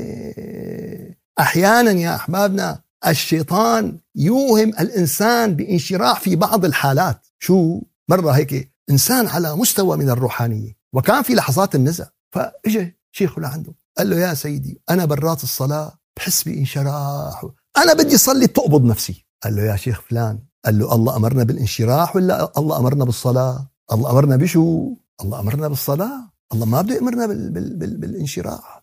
[1.39, 7.27] أحيانا يا أحبابنا الشيطان يوهم الإنسان بانشراح في بعض الحالات.
[7.39, 13.73] شو؟ مرة هيك إنسان على مستوى من الروحانية وكان في لحظات النزع فاجى شيخه لعنده
[13.97, 17.45] قال له يا سيدي أنا برات الصلاة بحس بانشراح
[17.77, 19.25] أنا بدي أصلي تقبض نفسي.
[19.43, 20.39] قال له يا شيخ فلان.
[20.65, 26.31] قال له الله أمرنا بالانشراح ولا الله أمرنا بالصلاة؟ الله أمرنا بشو؟ الله أمرنا بالصلاة.
[26.53, 28.78] الله ما بده يأمرنا بال بال بال بالانشراح.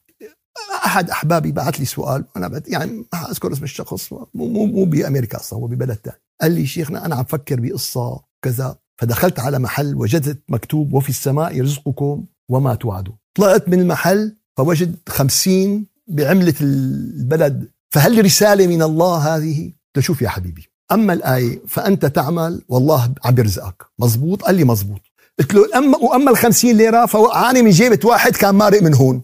[0.85, 5.41] أحد أحبابي بعث لي سؤال أنا يعني ما أذكر اسم الشخص مو مو مو بأمريكا
[5.41, 9.95] أصلا هو ببلد ثاني قال لي شيخنا أنا عم فكر بقصة كذا فدخلت على محل
[9.95, 17.69] وجدت مكتوب وفي السماء يرزقكم وما توعدوا طلعت من المحل فوجد خمسين بعملة البلد.
[17.91, 23.87] فهل رسالة من الله هذه؟ شوف يا حبيبي أما الآية فأنت تعمل والله عم بيرزقك
[23.99, 25.01] مزبوط قال لي مزبوط
[25.39, 29.23] قلت له أما وأما الخمسين ليرة فوقعاني من جيبة واحد كان مارق من هون.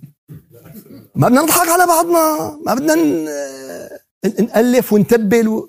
[1.15, 2.59] ما بدنا نضحك على بعضنا.
[2.67, 2.95] ما بدنا
[4.41, 5.69] نألف ونتبل.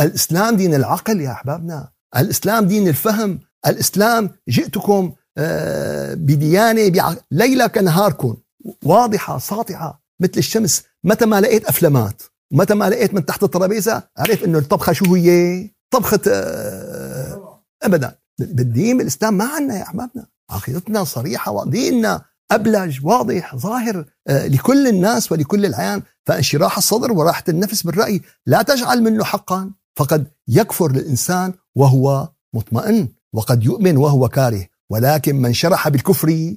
[0.00, 1.88] الإسلام دين العقل يا أحبابنا.
[2.16, 3.40] الإسلام دين الفهم.
[3.66, 8.36] الإسلام جئتكم آه، بديانة ليلة كنهاركم.
[8.84, 10.82] واضحة ساطعة مثل الشمس.
[11.04, 12.22] متى ما لقيت أفلامات
[12.52, 18.18] متى ما لقيت من تحت الترابيزة عرفت إنه الطبخة شو هي؟ طبخة آه، أبدا.
[18.38, 20.26] بالدين الإسلام ما عنا يا أحبابنا.
[20.50, 26.02] عقيدتنا صريحة وديننا أبلج واضح ظاهر آه، لكل الناس ولكل العيان.
[26.26, 28.22] فانشراح الصدر وراحة النفس بالرأي.
[28.46, 29.70] لا تجعل منه حقا.
[29.96, 34.66] فقد يكفر للإنسان وهو مطمئن وقد يؤمن وهو كاره.
[34.90, 36.54] ولكن من شرح بالكفر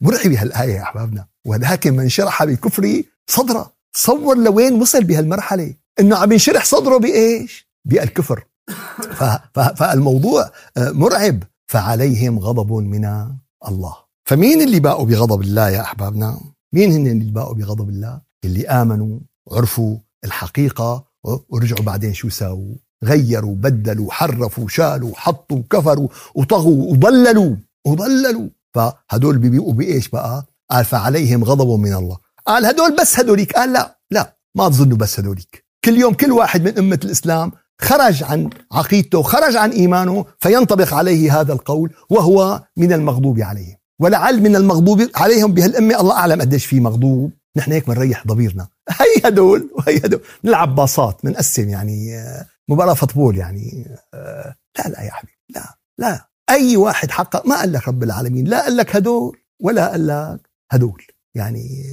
[0.00, 1.26] مرعبة هالآية يا أحبابنا.
[1.46, 3.72] ولكن من شرح بالكفر صدره.
[3.92, 5.74] تصور لوين وصل بهالمرحلة.
[6.00, 8.44] إنه عم ينشرح صدره بإيش؟ بالكفر.
[9.54, 11.42] فالموضوع آه، مرعب.
[11.66, 13.04] فعليهم غضب من
[13.68, 13.96] الله.
[14.32, 16.40] فمين اللي باقوا بغضب الله يا أحبابنا؟
[16.72, 21.04] مين هن اللي باقوا بغضب الله؟ اللي آمنوا وعرفوا الحقيقة
[21.48, 28.48] ورجعوا بعدين شو ساووا؟ غيروا بدلوا حرفوا شالوا حطوا كفروا وطغوا وضللوا وضللوا.
[28.74, 32.16] فهدول بيبيقوا بإيش بقى؟ قال فعليهم غضب من الله.
[32.46, 33.52] قال هدول بس هدوليك.
[33.52, 35.64] قال لا لا ما تظنوا بس هدوليك.
[35.84, 41.40] كل يوم كل واحد من أمة الإسلام خرج عن عقيدته خرج عن إيمانه فينطبق عليه
[41.40, 43.81] هذا القول وهو من المغضوب عليهم.
[44.02, 46.00] ولعل من المغضوب عليهم بهالأمة.
[46.00, 47.32] الله أعلم قديش في مغضوب.
[47.56, 48.68] نحن هيك بنريح ضميرنا.
[49.00, 55.02] هي هدول وهي هدول نلعب باصات بنقسم يعني آه، مباراة فوتبول يعني آه، لا لا
[55.02, 56.28] يا حبيبي لا لا.
[56.50, 60.50] أي واحد حقق ما قال لك رب العالمين لا قال لك هدول ولا قال لك
[60.72, 61.02] هدول.
[61.34, 61.84] يعني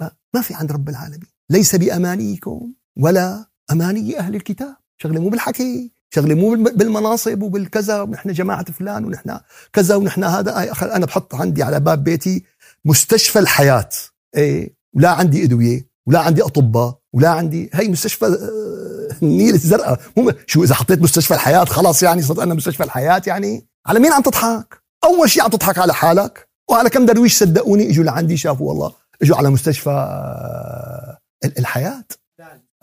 [0.00, 1.30] آه، ما في عند رب العالمين.
[1.50, 4.76] ليس بأمانيكم ولا أماني أهل الكتاب.
[4.98, 5.92] شغلة مو بالحكي.
[6.16, 9.38] شغلة مو بالمناصب وبالكذا ونحن جماعة فلان ونحن
[9.72, 10.72] كذا ونحن هذا.
[10.82, 12.44] أنا بحط عندي على باب بيتي
[12.84, 13.88] مستشفى الحياة.
[14.36, 20.00] إيه ولا عندي أدوية ولا عندي أطباء ولا عندي هي مستشفى آه، النيل الزرقاء.
[20.16, 23.66] مو شو إذا حطيت مستشفى الحياة خلاص يعني صرت أنا مستشفى الحياة يعني.
[23.86, 28.04] على مين عم تضحك؟ أول شيء عم تضحك على حالك؟ وعلى كم درويش صدقوني إجوا
[28.04, 31.18] لعندي شافوا والله إجوا على مستشفى آه،
[31.58, 32.04] الحياة.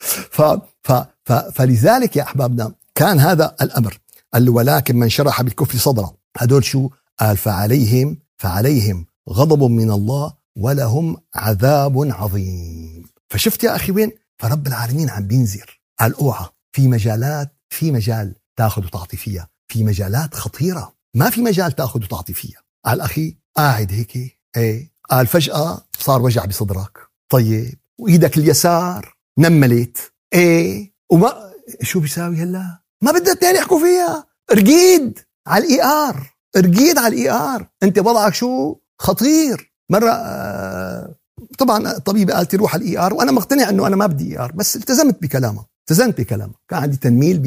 [0.00, 0.42] ف ف
[0.82, 0.92] ف
[1.32, 3.98] فلذلك يا احبابنا كان هذا الأمر
[4.34, 11.16] قال ولكن من شرح بالكفر صدره هدول شو؟ قال فعليهم فعليهم غضب من الله ولهم
[11.34, 13.04] عذاب عظيم.
[13.28, 15.80] فشفت يا أخي وين؟ فرب العالمين عم بينذر.
[16.00, 20.94] قال أوعى في مجالات في مجال تاخذ وتعطي فيها في مجالات خطيرة.
[21.14, 26.44] ما في مجال تاخذ وتعطي فيها قال أخي قاعد هيك إيه؟ قال فجأة صار وجع
[26.44, 26.98] بصدرك.
[27.28, 34.26] طيب وإيدك اليسار نملت إيه؟ وما شو بيساوي هلا؟ ما بدها اثنين يحكوا فيها.
[34.52, 39.74] ركيض على ال ER ركيض على ال ER انت وضعك شو؟ خطير.
[39.90, 41.14] مرة آه
[41.58, 44.76] طبعا الطبيبه قالت روح على ال ER وأنا مقتنع إنه أنا ما بدي ER بس
[44.76, 47.42] التزمت بكلامها التزمت بكلامها كان عندي تنميل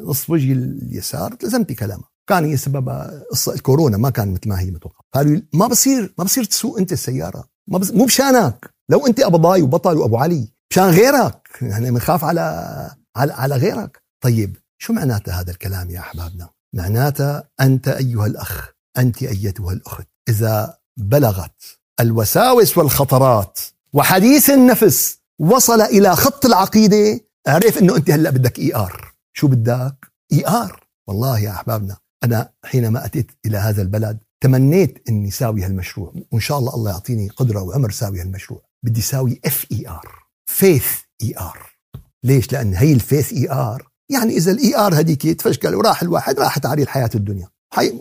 [0.00, 2.88] نصف وجهي اليسار التزمت كلامه كان هي سبب
[3.30, 6.92] قصة الكورونا ما كان مثل ما هي متوقع قالوا ما بصير ما بصير تسوق أنت
[6.92, 7.44] السيارة.
[7.68, 8.70] ما بصير مو بشانك.
[8.88, 11.48] لو أنت أبو ضاي وبطل وأبو علي مشان غيرك.
[11.62, 12.40] يعني بنخاف على
[13.16, 14.02] على على غيرك.
[14.20, 20.06] طيب شو معناته هذا الكلام يا أحبابنا؟ معناته أنت أيها الأخ أنت أيتها الأخت.
[20.28, 21.62] إذا بلغت
[22.00, 23.58] الوساوس والخطرات
[23.92, 29.14] وحديث النفس وصل إلى خط العقيدة اعرف إنه أنت هلأ بدك ER.
[29.32, 30.86] شو بدك؟ ER.
[31.06, 36.14] والله يا أحبابنا أنا حينما أتيت إلى هذا البلد تمنيت إني ساوي هالمشروع.
[36.32, 38.62] وإن شاء الله الله يعطيني قدرة وعمر ساوي هالمشروع.
[38.82, 40.86] بدي ساوي F ER faith
[41.22, 41.78] ER.
[42.24, 43.88] ليش؟ لأن هي ال faith ER.
[44.10, 47.48] يعني إذا ال ER هذيك تفشكل وراح الواحد راحت عليه الحياة الدنيا.
[47.74, 47.92] حي...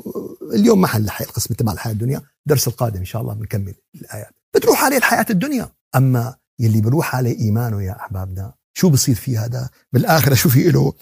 [0.53, 2.21] اليوم محل القسم تبع الحياة الدنيا.
[2.47, 4.35] الدرس القادم إن شاء الله بنكمل الآيات.
[4.55, 5.69] بتروح عليه الحياة الدنيا.
[5.95, 10.93] أما يلي بروح عليه إيمانه يا أحبابنا شو بصير في هذا؟ بالآخرة شو في له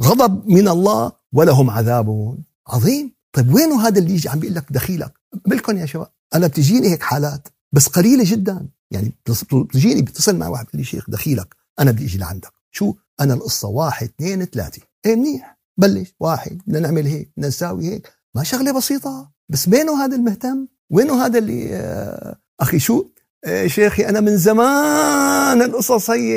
[0.00, 2.38] غضب من الله ولهم عذاب
[2.68, 3.14] عظيم.
[3.32, 5.12] طيب وينه هذا اللي يجي؟ عم بيقول لك دخيلك.
[5.46, 8.68] بلكم يا شباب أنا بتجيني هيك حالات؟ بس قليلة جدا.
[8.92, 9.12] يعني
[9.52, 12.52] بتجيني بيتصل معي واحد بيقول لي شيخ دخيلك أنا بدي إجي لعندك.
[12.70, 14.82] شو؟ أنا القصة واحد اثنين ثلاثة.
[15.06, 16.14] إيه منيح؟ بلش.
[16.20, 18.12] واحد بدنا نعمل هيك بدنا نساوي هيك.
[18.34, 19.30] ما شغلة بسيطة.
[19.48, 23.04] بس وينه هذا المهتم؟ وينه هذا اللي آه أخي شو؟
[23.46, 26.34] إيه شيخي أنا من زمان القصص هي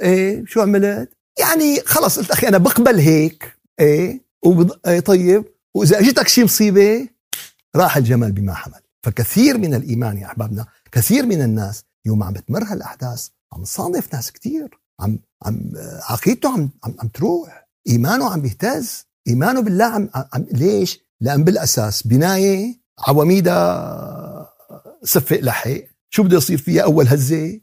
[0.00, 3.58] إيه شو عملت؟ يعني خلص قلت أخي أنا بقبل هيك.
[3.80, 4.78] إيه, وبض...
[4.86, 5.44] إيه طيب.
[5.74, 7.08] وإذا إجتك شيء مصيبة
[7.76, 8.80] راح الجمل بما حمل.
[9.02, 14.32] فكثير من الإيمان يا أحبابنا كثير من الناس يوم عم بتمر هالاحداث عم تصادف ناس
[14.32, 15.72] كثير عم عم
[16.08, 22.06] عقيدته عم عم, عم تروح إيمانه عم بيهتز إيمانه بالله عم, عم ليش؟ لأن بالأساس
[22.06, 24.54] بناية عواميدها
[25.04, 25.80] صفق لحق.
[26.10, 27.60] شو بده يصير فيها أول هزة؟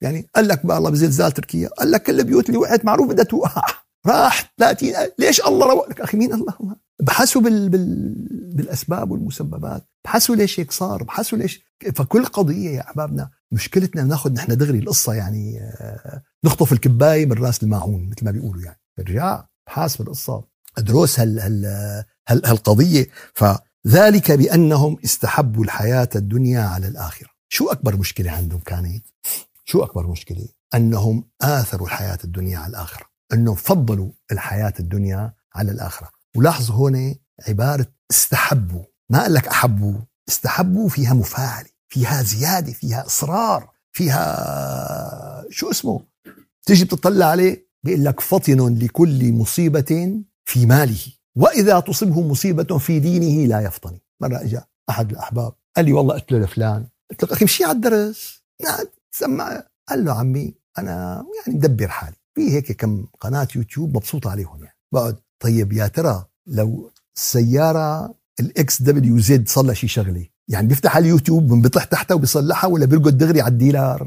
[0.00, 3.62] يعني قال لك الله بزلزال تركيا قال لك كل البيوت اللي وقعت معروف بدها توقع.
[4.06, 6.54] راح 30 ليش الله روق لك أخي مين الله؟
[7.00, 7.68] بحثوا بال...
[7.68, 8.14] بال...
[8.54, 9.88] بالأسباب والمسببات.
[10.04, 11.02] بحثوا ليش هيك صار.
[11.02, 11.64] بحثوا ليش
[11.94, 17.62] فكل قضية يا أحبابنا مشكلتنا ناخذ نحن دغري القصة يعني آه، نخطف الكباية من رأس
[17.62, 18.80] الماعون مثل ما بيقولوا يعني.
[18.98, 20.44] ارجع بحث بالقصة.
[20.78, 21.40] أدرس هال...
[21.40, 21.64] هال...
[22.28, 22.46] هال...
[22.46, 23.06] هالقضية.
[23.34, 27.28] فذلك بأنهم استحبوا الحياة الدنيا على الآخرة.
[27.48, 29.06] شو أكبر مشكلة عندهم كانت؟
[29.64, 33.13] شو أكبر مشكلة؟ أنهم آثروا الحياة الدنيا على الآخرة.
[33.34, 36.10] انهم فضلوا الحياة الدنيا على الآخرة.
[36.36, 37.14] ولاحظوا هون
[37.48, 38.84] عبارة استحبوا.
[39.10, 46.00] ما قال لك أحبوا استحبوا فيها مفاعلة فيها زيادة فيها إصرار فيها شو اسمه؟
[46.66, 51.00] تيجي بتطلع عليه بيقول لك فطن لكل مصيبة في ماله.
[51.36, 53.98] وإذا تصبه مصيبة في دينه لا يفطن.
[54.20, 56.86] مرة اجى أحد الأحباب قال لي والله قلت له لفلان.
[57.10, 62.16] قلت له أخي مشي على الدرس؟ نعم قال له عمي أنا يعني مدبر حالي.
[62.34, 64.76] في هيك كم قناة يوتيوب مبسوط عليهم يعني.
[64.94, 71.04] بقعد طيب يا ترى لو السيارة ال XWZ صار لها شي شغلة؟ يعني بيفتح على
[71.04, 74.04] اليوتيوب بيطلع تحتها وبيصلحها ولا بيركض دغري على ال dealer؟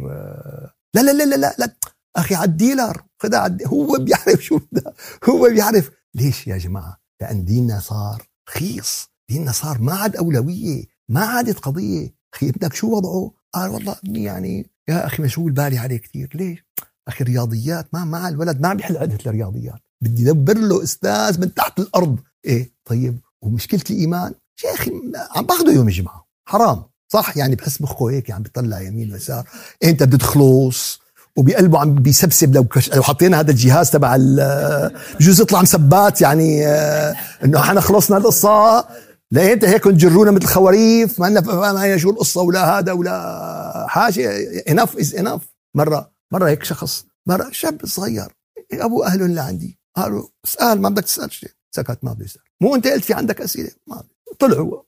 [0.96, 1.76] لا لا لا لا لا, لا.
[2.16, 3.04] أخي على ال dealer.
[3.20, 4.94] خدها على هو بيعرف شو ده
[5.30, 5.92] هو بيعرف.
[6.16, 9.08] ليش يا جماعة؟ لأن ديننا صار رخيص.
[9.30, 12.14] ديننا صار ما عاد أولوية ما عادت قضية.
[12.34, 16.30] أخي ابنك شو وضعه؟ قال والله ابني يعني يا أخي مشغول بالي عليه كثير.
[16.36, 16.66] ليش؟
[17.08, 19.82] أخي الرياضيات ما مع الولد ما عم بيحل عدة الرياضيات.
[20.02, 22.20] بدي ادبر له أستاذ من تحت الأرض.
[22.46, 24.34] إيه طيب ومشكلة الإيمان؟
[24.66, 24.92] يا أخي
[25.36, 26.28] عم باخذه يوم الجمعة.
[26.46, 26.84] حرام.
[27.08, 29.50] صح؟ يعني بحس مخه هيك عم بيطلع يمين ويسار.
[29.84, 31.00] إيه إنت بدك تخلص
[31.38, 32.94] وبقلبه عم بيسبسب لو كش...
[32.94, 34.18] لو حطينا هذا الجهاز تبع
[35.20, 38.86] بجوز يطلع مسبات يعني آه، إنه إحنا خلصنا القصة.
[39.32, 44.32] لا إنت هيك تجرونا مثل خواريف ما لنا ما شو القصة ولا هذا ولا حاجة.
[44.70, 45.42] enough is enough
[45.76, 46.17] مرة.
[46.34, 48.34] مرة هيك شخص مرة شاب صغير.
[48.74, 49.80] ابو أهله اللي عندي.
[49.96, 51.52] قالوا اسال ما بدك تسأل شيء.
[51.76, 54.04] سكت ما بده يسال مو أنت قلت في عندك أسئلة؟ ما
[54.40, 54.84] طلعوا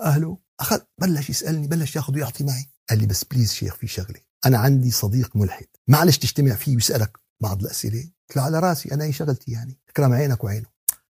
[0.00, 0.38] أهله.
[0.60, 2.70] أخذ بلش يسألني بلش ياخذ ويعطي معي.
[2.90, 4.20] قال لي بس please شيخ في شغلة.
[4.46, 5.66] أنا عندي صديق ملحد.
[5.88, 8.00] معلش تجتمع فيه ويسألك بعض الأسئلة.
[8.00, 9.80] قلت له على رأسي أنا هي شغلتي يعني.
[9.88, 10.66] اكرم عينك وعينه.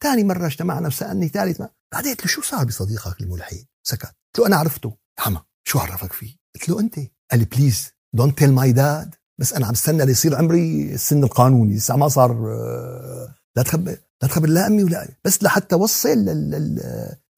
[0.02, 4.04] ثاني مرة اجتمعنا وسألني ثالث ما بعدين قلت له شو صار بصديقك الملحد؟ سكت.
[4.04, 4.96] قلت له أنا عرفته.
[5.18, 6.94] حما شو عرفك فيه؟ قلت له أنت.
[7.30, 11.74] قال لي please don't tell my dad بس أنا عم استنى ليصير عمري السن القانوني.
[11.74, 16.50] لسه ما صار آه، لا تخبر لا تخبر لا أمي ولا بس لحتى وصل لل...
[16.50, 16.82] لل...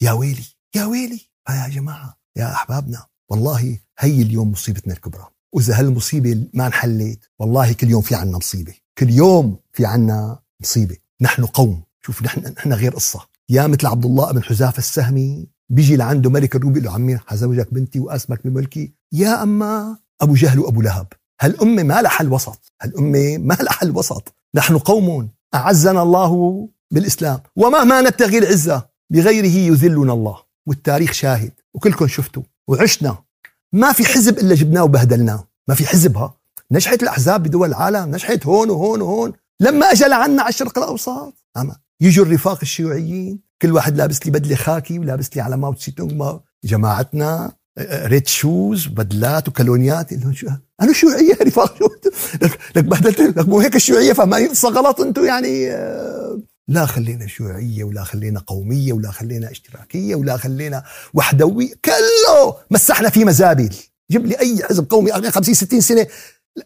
[0.01, 0.45] يا ويلي
[0.77, 1.21] يا ويلي.
[1.51, 3.07] يا جماعة يا أحبابنا.
[3.29, 5.27] والله هي اليوم مصيبتنا الكبرى.
[5.53, 8.75] وإذا هالمصيبة ما انحلت والله كل يوم في عنا مصيبة.
[8.99, 10.97] كل يوم في عنا مصيبة.
[11.21, 11.83] نحن قوم.
[12.03, 13.21] شوف نحن نحن غير قصة.
[13.49, 17.75] يا مثل عبد الله بن حذافة السهمي بيجي لعنده ملك الروم بيقول له عمي حزوجك
[17.75, 18.93] بنتي وأسمك بملكي.
[19.13, 21.07] يا أما أبو جهل وأبو لهب.
[21.41, 27.41] هالأمة ما لها حل وسط؟ هالأمة ما لها حل وسط؟ نحن قوم أعزنا الله بالإسلام.
[27.57, 30.37] ومهما نبتغي العزة؟ بغيره يذلنا الله.
[30.67, 31.53] والتاريخ شاهد.
[31.75, 32.43] وكلكم شفتوا.
[32.69, 33.17] وعشنا.
[33.73, 35.49] ما في حزب إلا جبناه وبهدلناه.
[35.69, 36.35] ما في حزبها
[36.71, 38.11] نجحت الأحزاب بدول العالم.
[38.11, 39.33] نجحت هون وهون وهون.
[39.61, 43.41] لما أجى لعنا على الشرق الأوسط أما يجوا الرفاق الشيوعيين.
[43.63, 47.53] كل واحد لابس لي بدلة خاكي ولابس لي على ماو تسي تونغ جماعتنا.
[47.79, 50.13] red shoes وبدلات وكالونيات.
[50.83, 51.75] أنا شيوعية رفاق
[52.77, 57.85] لك بهدلت لك مو هيك الشيوعيه فما قصه غلط أنتم يعني آه، لا خلينا شيوعية
[57.85, 60.83] ولا خلينا قومية ولا خلينا اشتراكية ولا خلينا
[61.15, 61.73] وحدوية.
[61.85, 63.71] كله مسحنا فيه مزابل
[64.11, 66.07] جيب لي أي حزب قومي 50 60 سنة.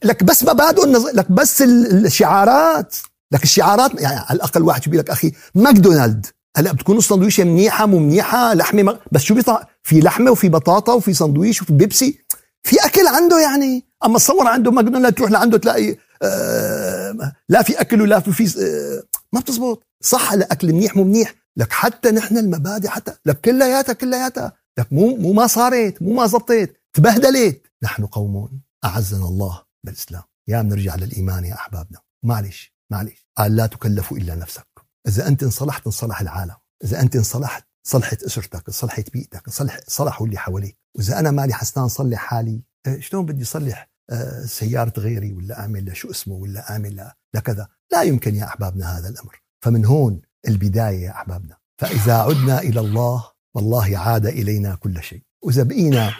[0.05, 2.97] لك بس مبادئ لك بس الشعارات.
[3.33, 6.27] لك الشعارات يعني على الأقل واحد شو لك أخي ماكدونالد.
[6.57, 8.97] هلا بتكون السندويشه منيحة مو منيحه لحمة مغ...
[9.13, 12.19] بس شو بيطلع في لحمة وفي بطاطا وفي سندويش وفي بيبسي.
[12.63, 13.87] في أكل عنده يعني.
[14.05, 19.03] أما تصور عنده ماكدونالد تروح لعنده تلاقي آه لا في أكل ولا في في آه
[19.33, 19.83] ما بتزبط.
[20.03, 24.53] صح هلا أكل منيح مو منيح لك حتى نحن المبادئ حتى لك كلياتها كلياتها.
[24.79, 27.63] لك مو مو ما صارت مو ما زبطت تبهدلت.
[27.83, 30.23] نحن قوم أعزنا الله بالإسلام.
[30.49, 31.99] يا بنرجع للإيمان يا أحبابنا.
[32.25, 33.27] معلش معلش.
[33.39, 34.67] قال لا تكلفوا إلا نفسك
[35.09, 36.55] إذا أنت انصلحت انصلح العالم.
[36.85, 40.79] إذا أنت انصلحت صلحت أسرتك صلحت بيئتك صلح صلحوا اللي حواليك.
[40.97, 42.63] وإذا أنا مالي حسنان صلح حالي.
[42.87, 48.03] إيه، شلون بدي صلح آه، سيارة غيري ولا أعمل شو اسمه ولا أعمل لكذا لا
[48.03, 49.43] يمكن يا أحبابنا هذا الأمر.
[49.65, 51.57] فمن هون البداية يا أحبابنا.
[51.81, 53.25] فإذا عدنا إلى الله
[53.55, 55.23] والله عاد إلينا كل شيء.
[55.45, 56.13] وإذا بقينا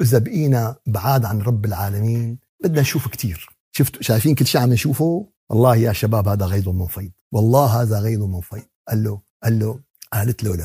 [0.00, 5.28] إذا بقينا بعاد عن رب العالمين بدنا نشوف كثير شفتوا شايفين كل شيء عم نشوفه؟
[5.52, 7.10] والله يا شباب هذا غيظ من فيض.
[7.32, 8.62] والله هذا غيظ من فيض.
[8.88, 9.80] قال له قال له
[10.12, 10.56] قالت له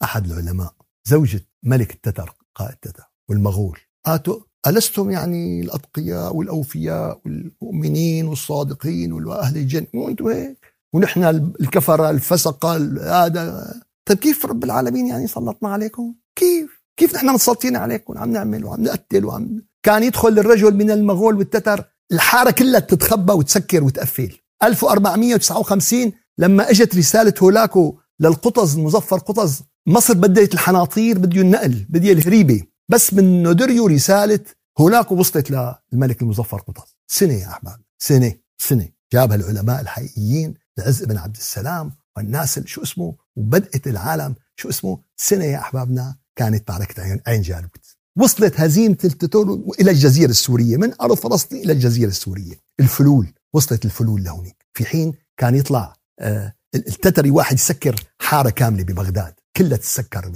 [0.00, 0.72] لأحد العلماء
[1.08, 9.86] زوجة ملك التتر قائد التتر والمغول آتوا ألستم يعني الأتقياء والأوفياء والمؤمنين والصادقين وأهل الجنة
[9.94, 11.24] وأنتم هيك؟ ونحن
[11.60, 12.76] الكفرة الفسقة
[13.24, 13.74] هذا
[14.04, 18.82] طيب كيف رب العالمين يعني سلطنا عليكم؟ كيف؟ كيف نحن متسلطين عليكم؟ وعم نعمل وعم
[18.82, 24.38] نقتل وعم كان يدخل الرجل من المغول والتتر الحارة كلها تتخبى وتسكر وتقفل.
[24.62, 32.62] 1459 لما إجت رسالة هولاكو للقطز المظفر قطز مصر بدلت الحناطير بده النقل بدي الهريبة.
[32.88, 34.40] بس من نودريو رسالة
[34.78, 35.50] هولاكو وصلت
[35.92, 36.96] للملك المظفر قطز.
[37.06, 38.88] سنة يا احباب سنة سنة.
[39.12, 45.02] جابها العلماء الحقيقيين العز بن عبد السلام والناس شو اسمه وبدأت العالم شو اسمه.
[45.16, 47.85] سنة يا أحبابنا كانت معركة عين جالوت.
[48.16, 50.76] وصلت هزيمة التتور إلى الجزيرة السورية.
[50.76, 52.54] من أرض فلسطين إلى الجزيرة السورية.
[52.80, 59.34] الفلول وصلت الفلول لهونيك في حين كان يطلع آه التتري واحد يسكر حارة كاملة ببغداد.
[59.56, 60.32] كلها تسكر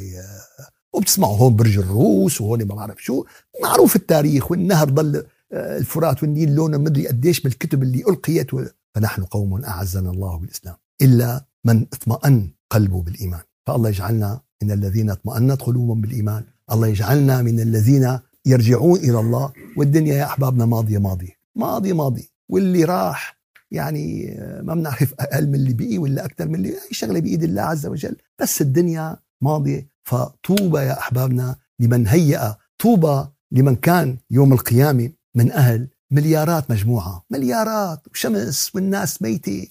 [0.92, 3.24] وبتسمعوا هون برج الروس وهون ما بعرف شو.
[3.62, 8.64] معروف التاريخ والنهر ضل آه الفرات والنيل لونه مدري قديش بالكتب اللي ألقيت و...
[8.94, 10.76] فنحن قوم أعزنا الله بالإسلام.
[11.02, 13.42] إلا من اطمأن قلبه بالإيمان.
[13.66, 16.44] فالله يجعلنا من الذين اطمأنت قلوبهم بالإيمان.
[16.72, 22.28] الله يجعلنا من الذين يرجعون إلى الله والدنيا يا أحبابنا ماضية ماضية ماضية ماضية.
[22.48, 23.40] واللي راح
[23.70, 27.62] يعني ما بنعرف أقل من اللي بقي ولا أكثر من اللي هي شغلة بإيد الله
[27.62, 28.16] عز وجل.
[28.40, 29.90] بس الدنيا ماضية.
[30.04, 38.02] فطوبى يا أحبابنا لمن هيأ طوبى لمن كان يوم القيامة من أهل مليارات مجموعة مليارات
[38.12, 39.66] وشمس والناس ميتة.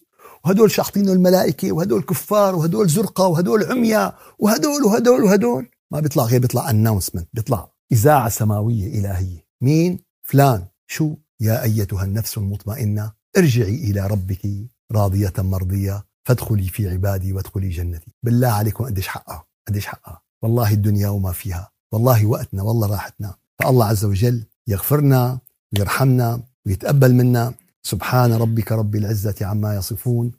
[0.45, 5.69] وهدول شاحطين الملائكة وهدول كفار وهدول زرقة وهدول عمية وهدول وهدول وهدول.
[5.91, 9.47] ما بيطلع غير بيطلع اناونسمنت بيطلع إذاعة سماوية إلهية.
[9.61, 10.65] مين؟ فلان.
[10.87, 14.47] شو؟ يا أيتها النفس المطمئنة ارجعي إلى ربك
[14.91, 18.11] راضية مرضية فادخلي في عبادي وادخلي جنتي.
[18.23, 21.71] بالله عليكم قديش حقها؟ قديش حقها؟ والله الدنيا وما فيها.
[21.91, 23.35] والله وقتنا والله راحتنا.
[23.59, 25.39] فالله عز وجل يغفرنا
[25.73, 27.53] ويرحمنا ويتقبل منا.
[27.83, 30.31] سبحان ربك رب العزة عما يصفون.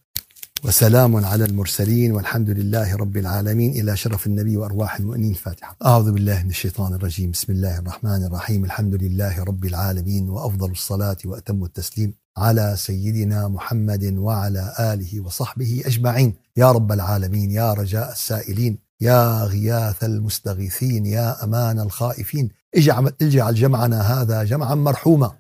[0.65, 3.71] وسلام على المرسلين والحمد لله رب العالمين.
[3.71, 5.31] إلى شرف النبي وأرواح المؤمنين.
[5.31, 7.31] الفاتحة أعوذ بالله من الشيطان الرجيم.
[7.31, 8.65] بسم الله الرحمن الرحيم.
[8.65, 10.31] الحمد لله رب العالمين.
[10.31, 16.35] وأفضل الصلاة وأتم التسليم على سيدنا محمد وعلى آله وصحبه أجمعين.
[16.57, 17.51] يا رب العالمين.
[17.51, 18.79] يا رجاء السائلين.
[19.01, 21.07] يا غياث المستغيثين.
[21.07, 22.51] يا أمان الخائفين.
[22.77, 25.33] اجعل, اجعل جمعنا هذا جمعا مرحوما.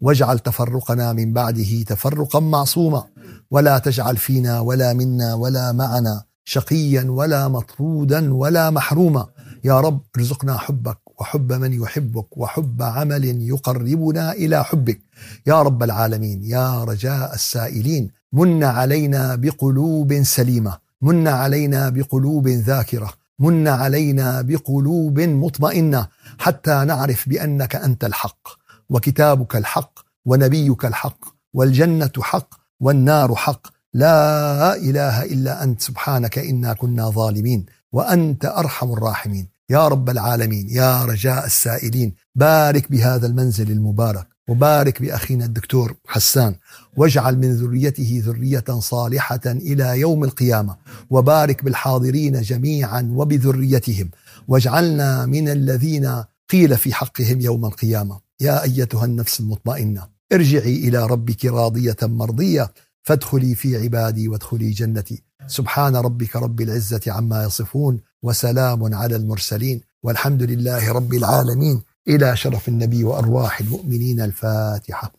[0.00, 3.04] واجعل تفرقنا من بعده تفرقا معصوما.
[3.50, 9.26] ولا تجعل فينا ولا منا ولا معنا شقيا ولا مطرودا ولا محروما.
[9.64, 15.00] يا رب ارزقنا حبك وحب من يحبك وحب عمل يقربنا إلى حبك.
[15.46, 23.68] يا رب العالمين يا رجاء السائلين من علينا بقلوب سليمة من علينا بقلوب ذاكرة من
[23.68, 28.48] علينا بقلوب مطمئنة حتى نعرف بأنك أنت الحق.
[28.90, 31.24] وكتابك الحق ونبيك الحق
[31.54, 33.66] والجنة حق والنار حق.
[33.94, 39.48] لا إله إلا أنت سبحانك إنا كنا ظالمين وأنت أرحم الراحمين.
[39.70, 42.14] يا رب العالمين يا رجاء السائلين.
[42.34, 46.54] بارك بهذا المنزل المبارك وبارك بأخينا الدكتور حسان
[46.96, 50.76] واجعل من ذريته ذرية صالحة إلى يوم القيامة
[51.10, 54.10] وبارك بالحاضرين جميعا وبذريتهم.
[54.48, 58.25] واجعلنا من الذين قيل في حقهم يوم القيامة.
[58.40, 62.72] يا أيتها النفس المطمئنة ارجعي إلى ربك راضية مرضية
[63.02, 65.22] فادخلي في عبادي وادخلي جنتي.
[65.46, 71.82] سبحان ربك رب العزة عما يصفون وسلام على المرسلين والحمد لله رب العالمين.
[72.08, 75.12] إلى شرف النبي وأرواح المؤمنين الفاتحة.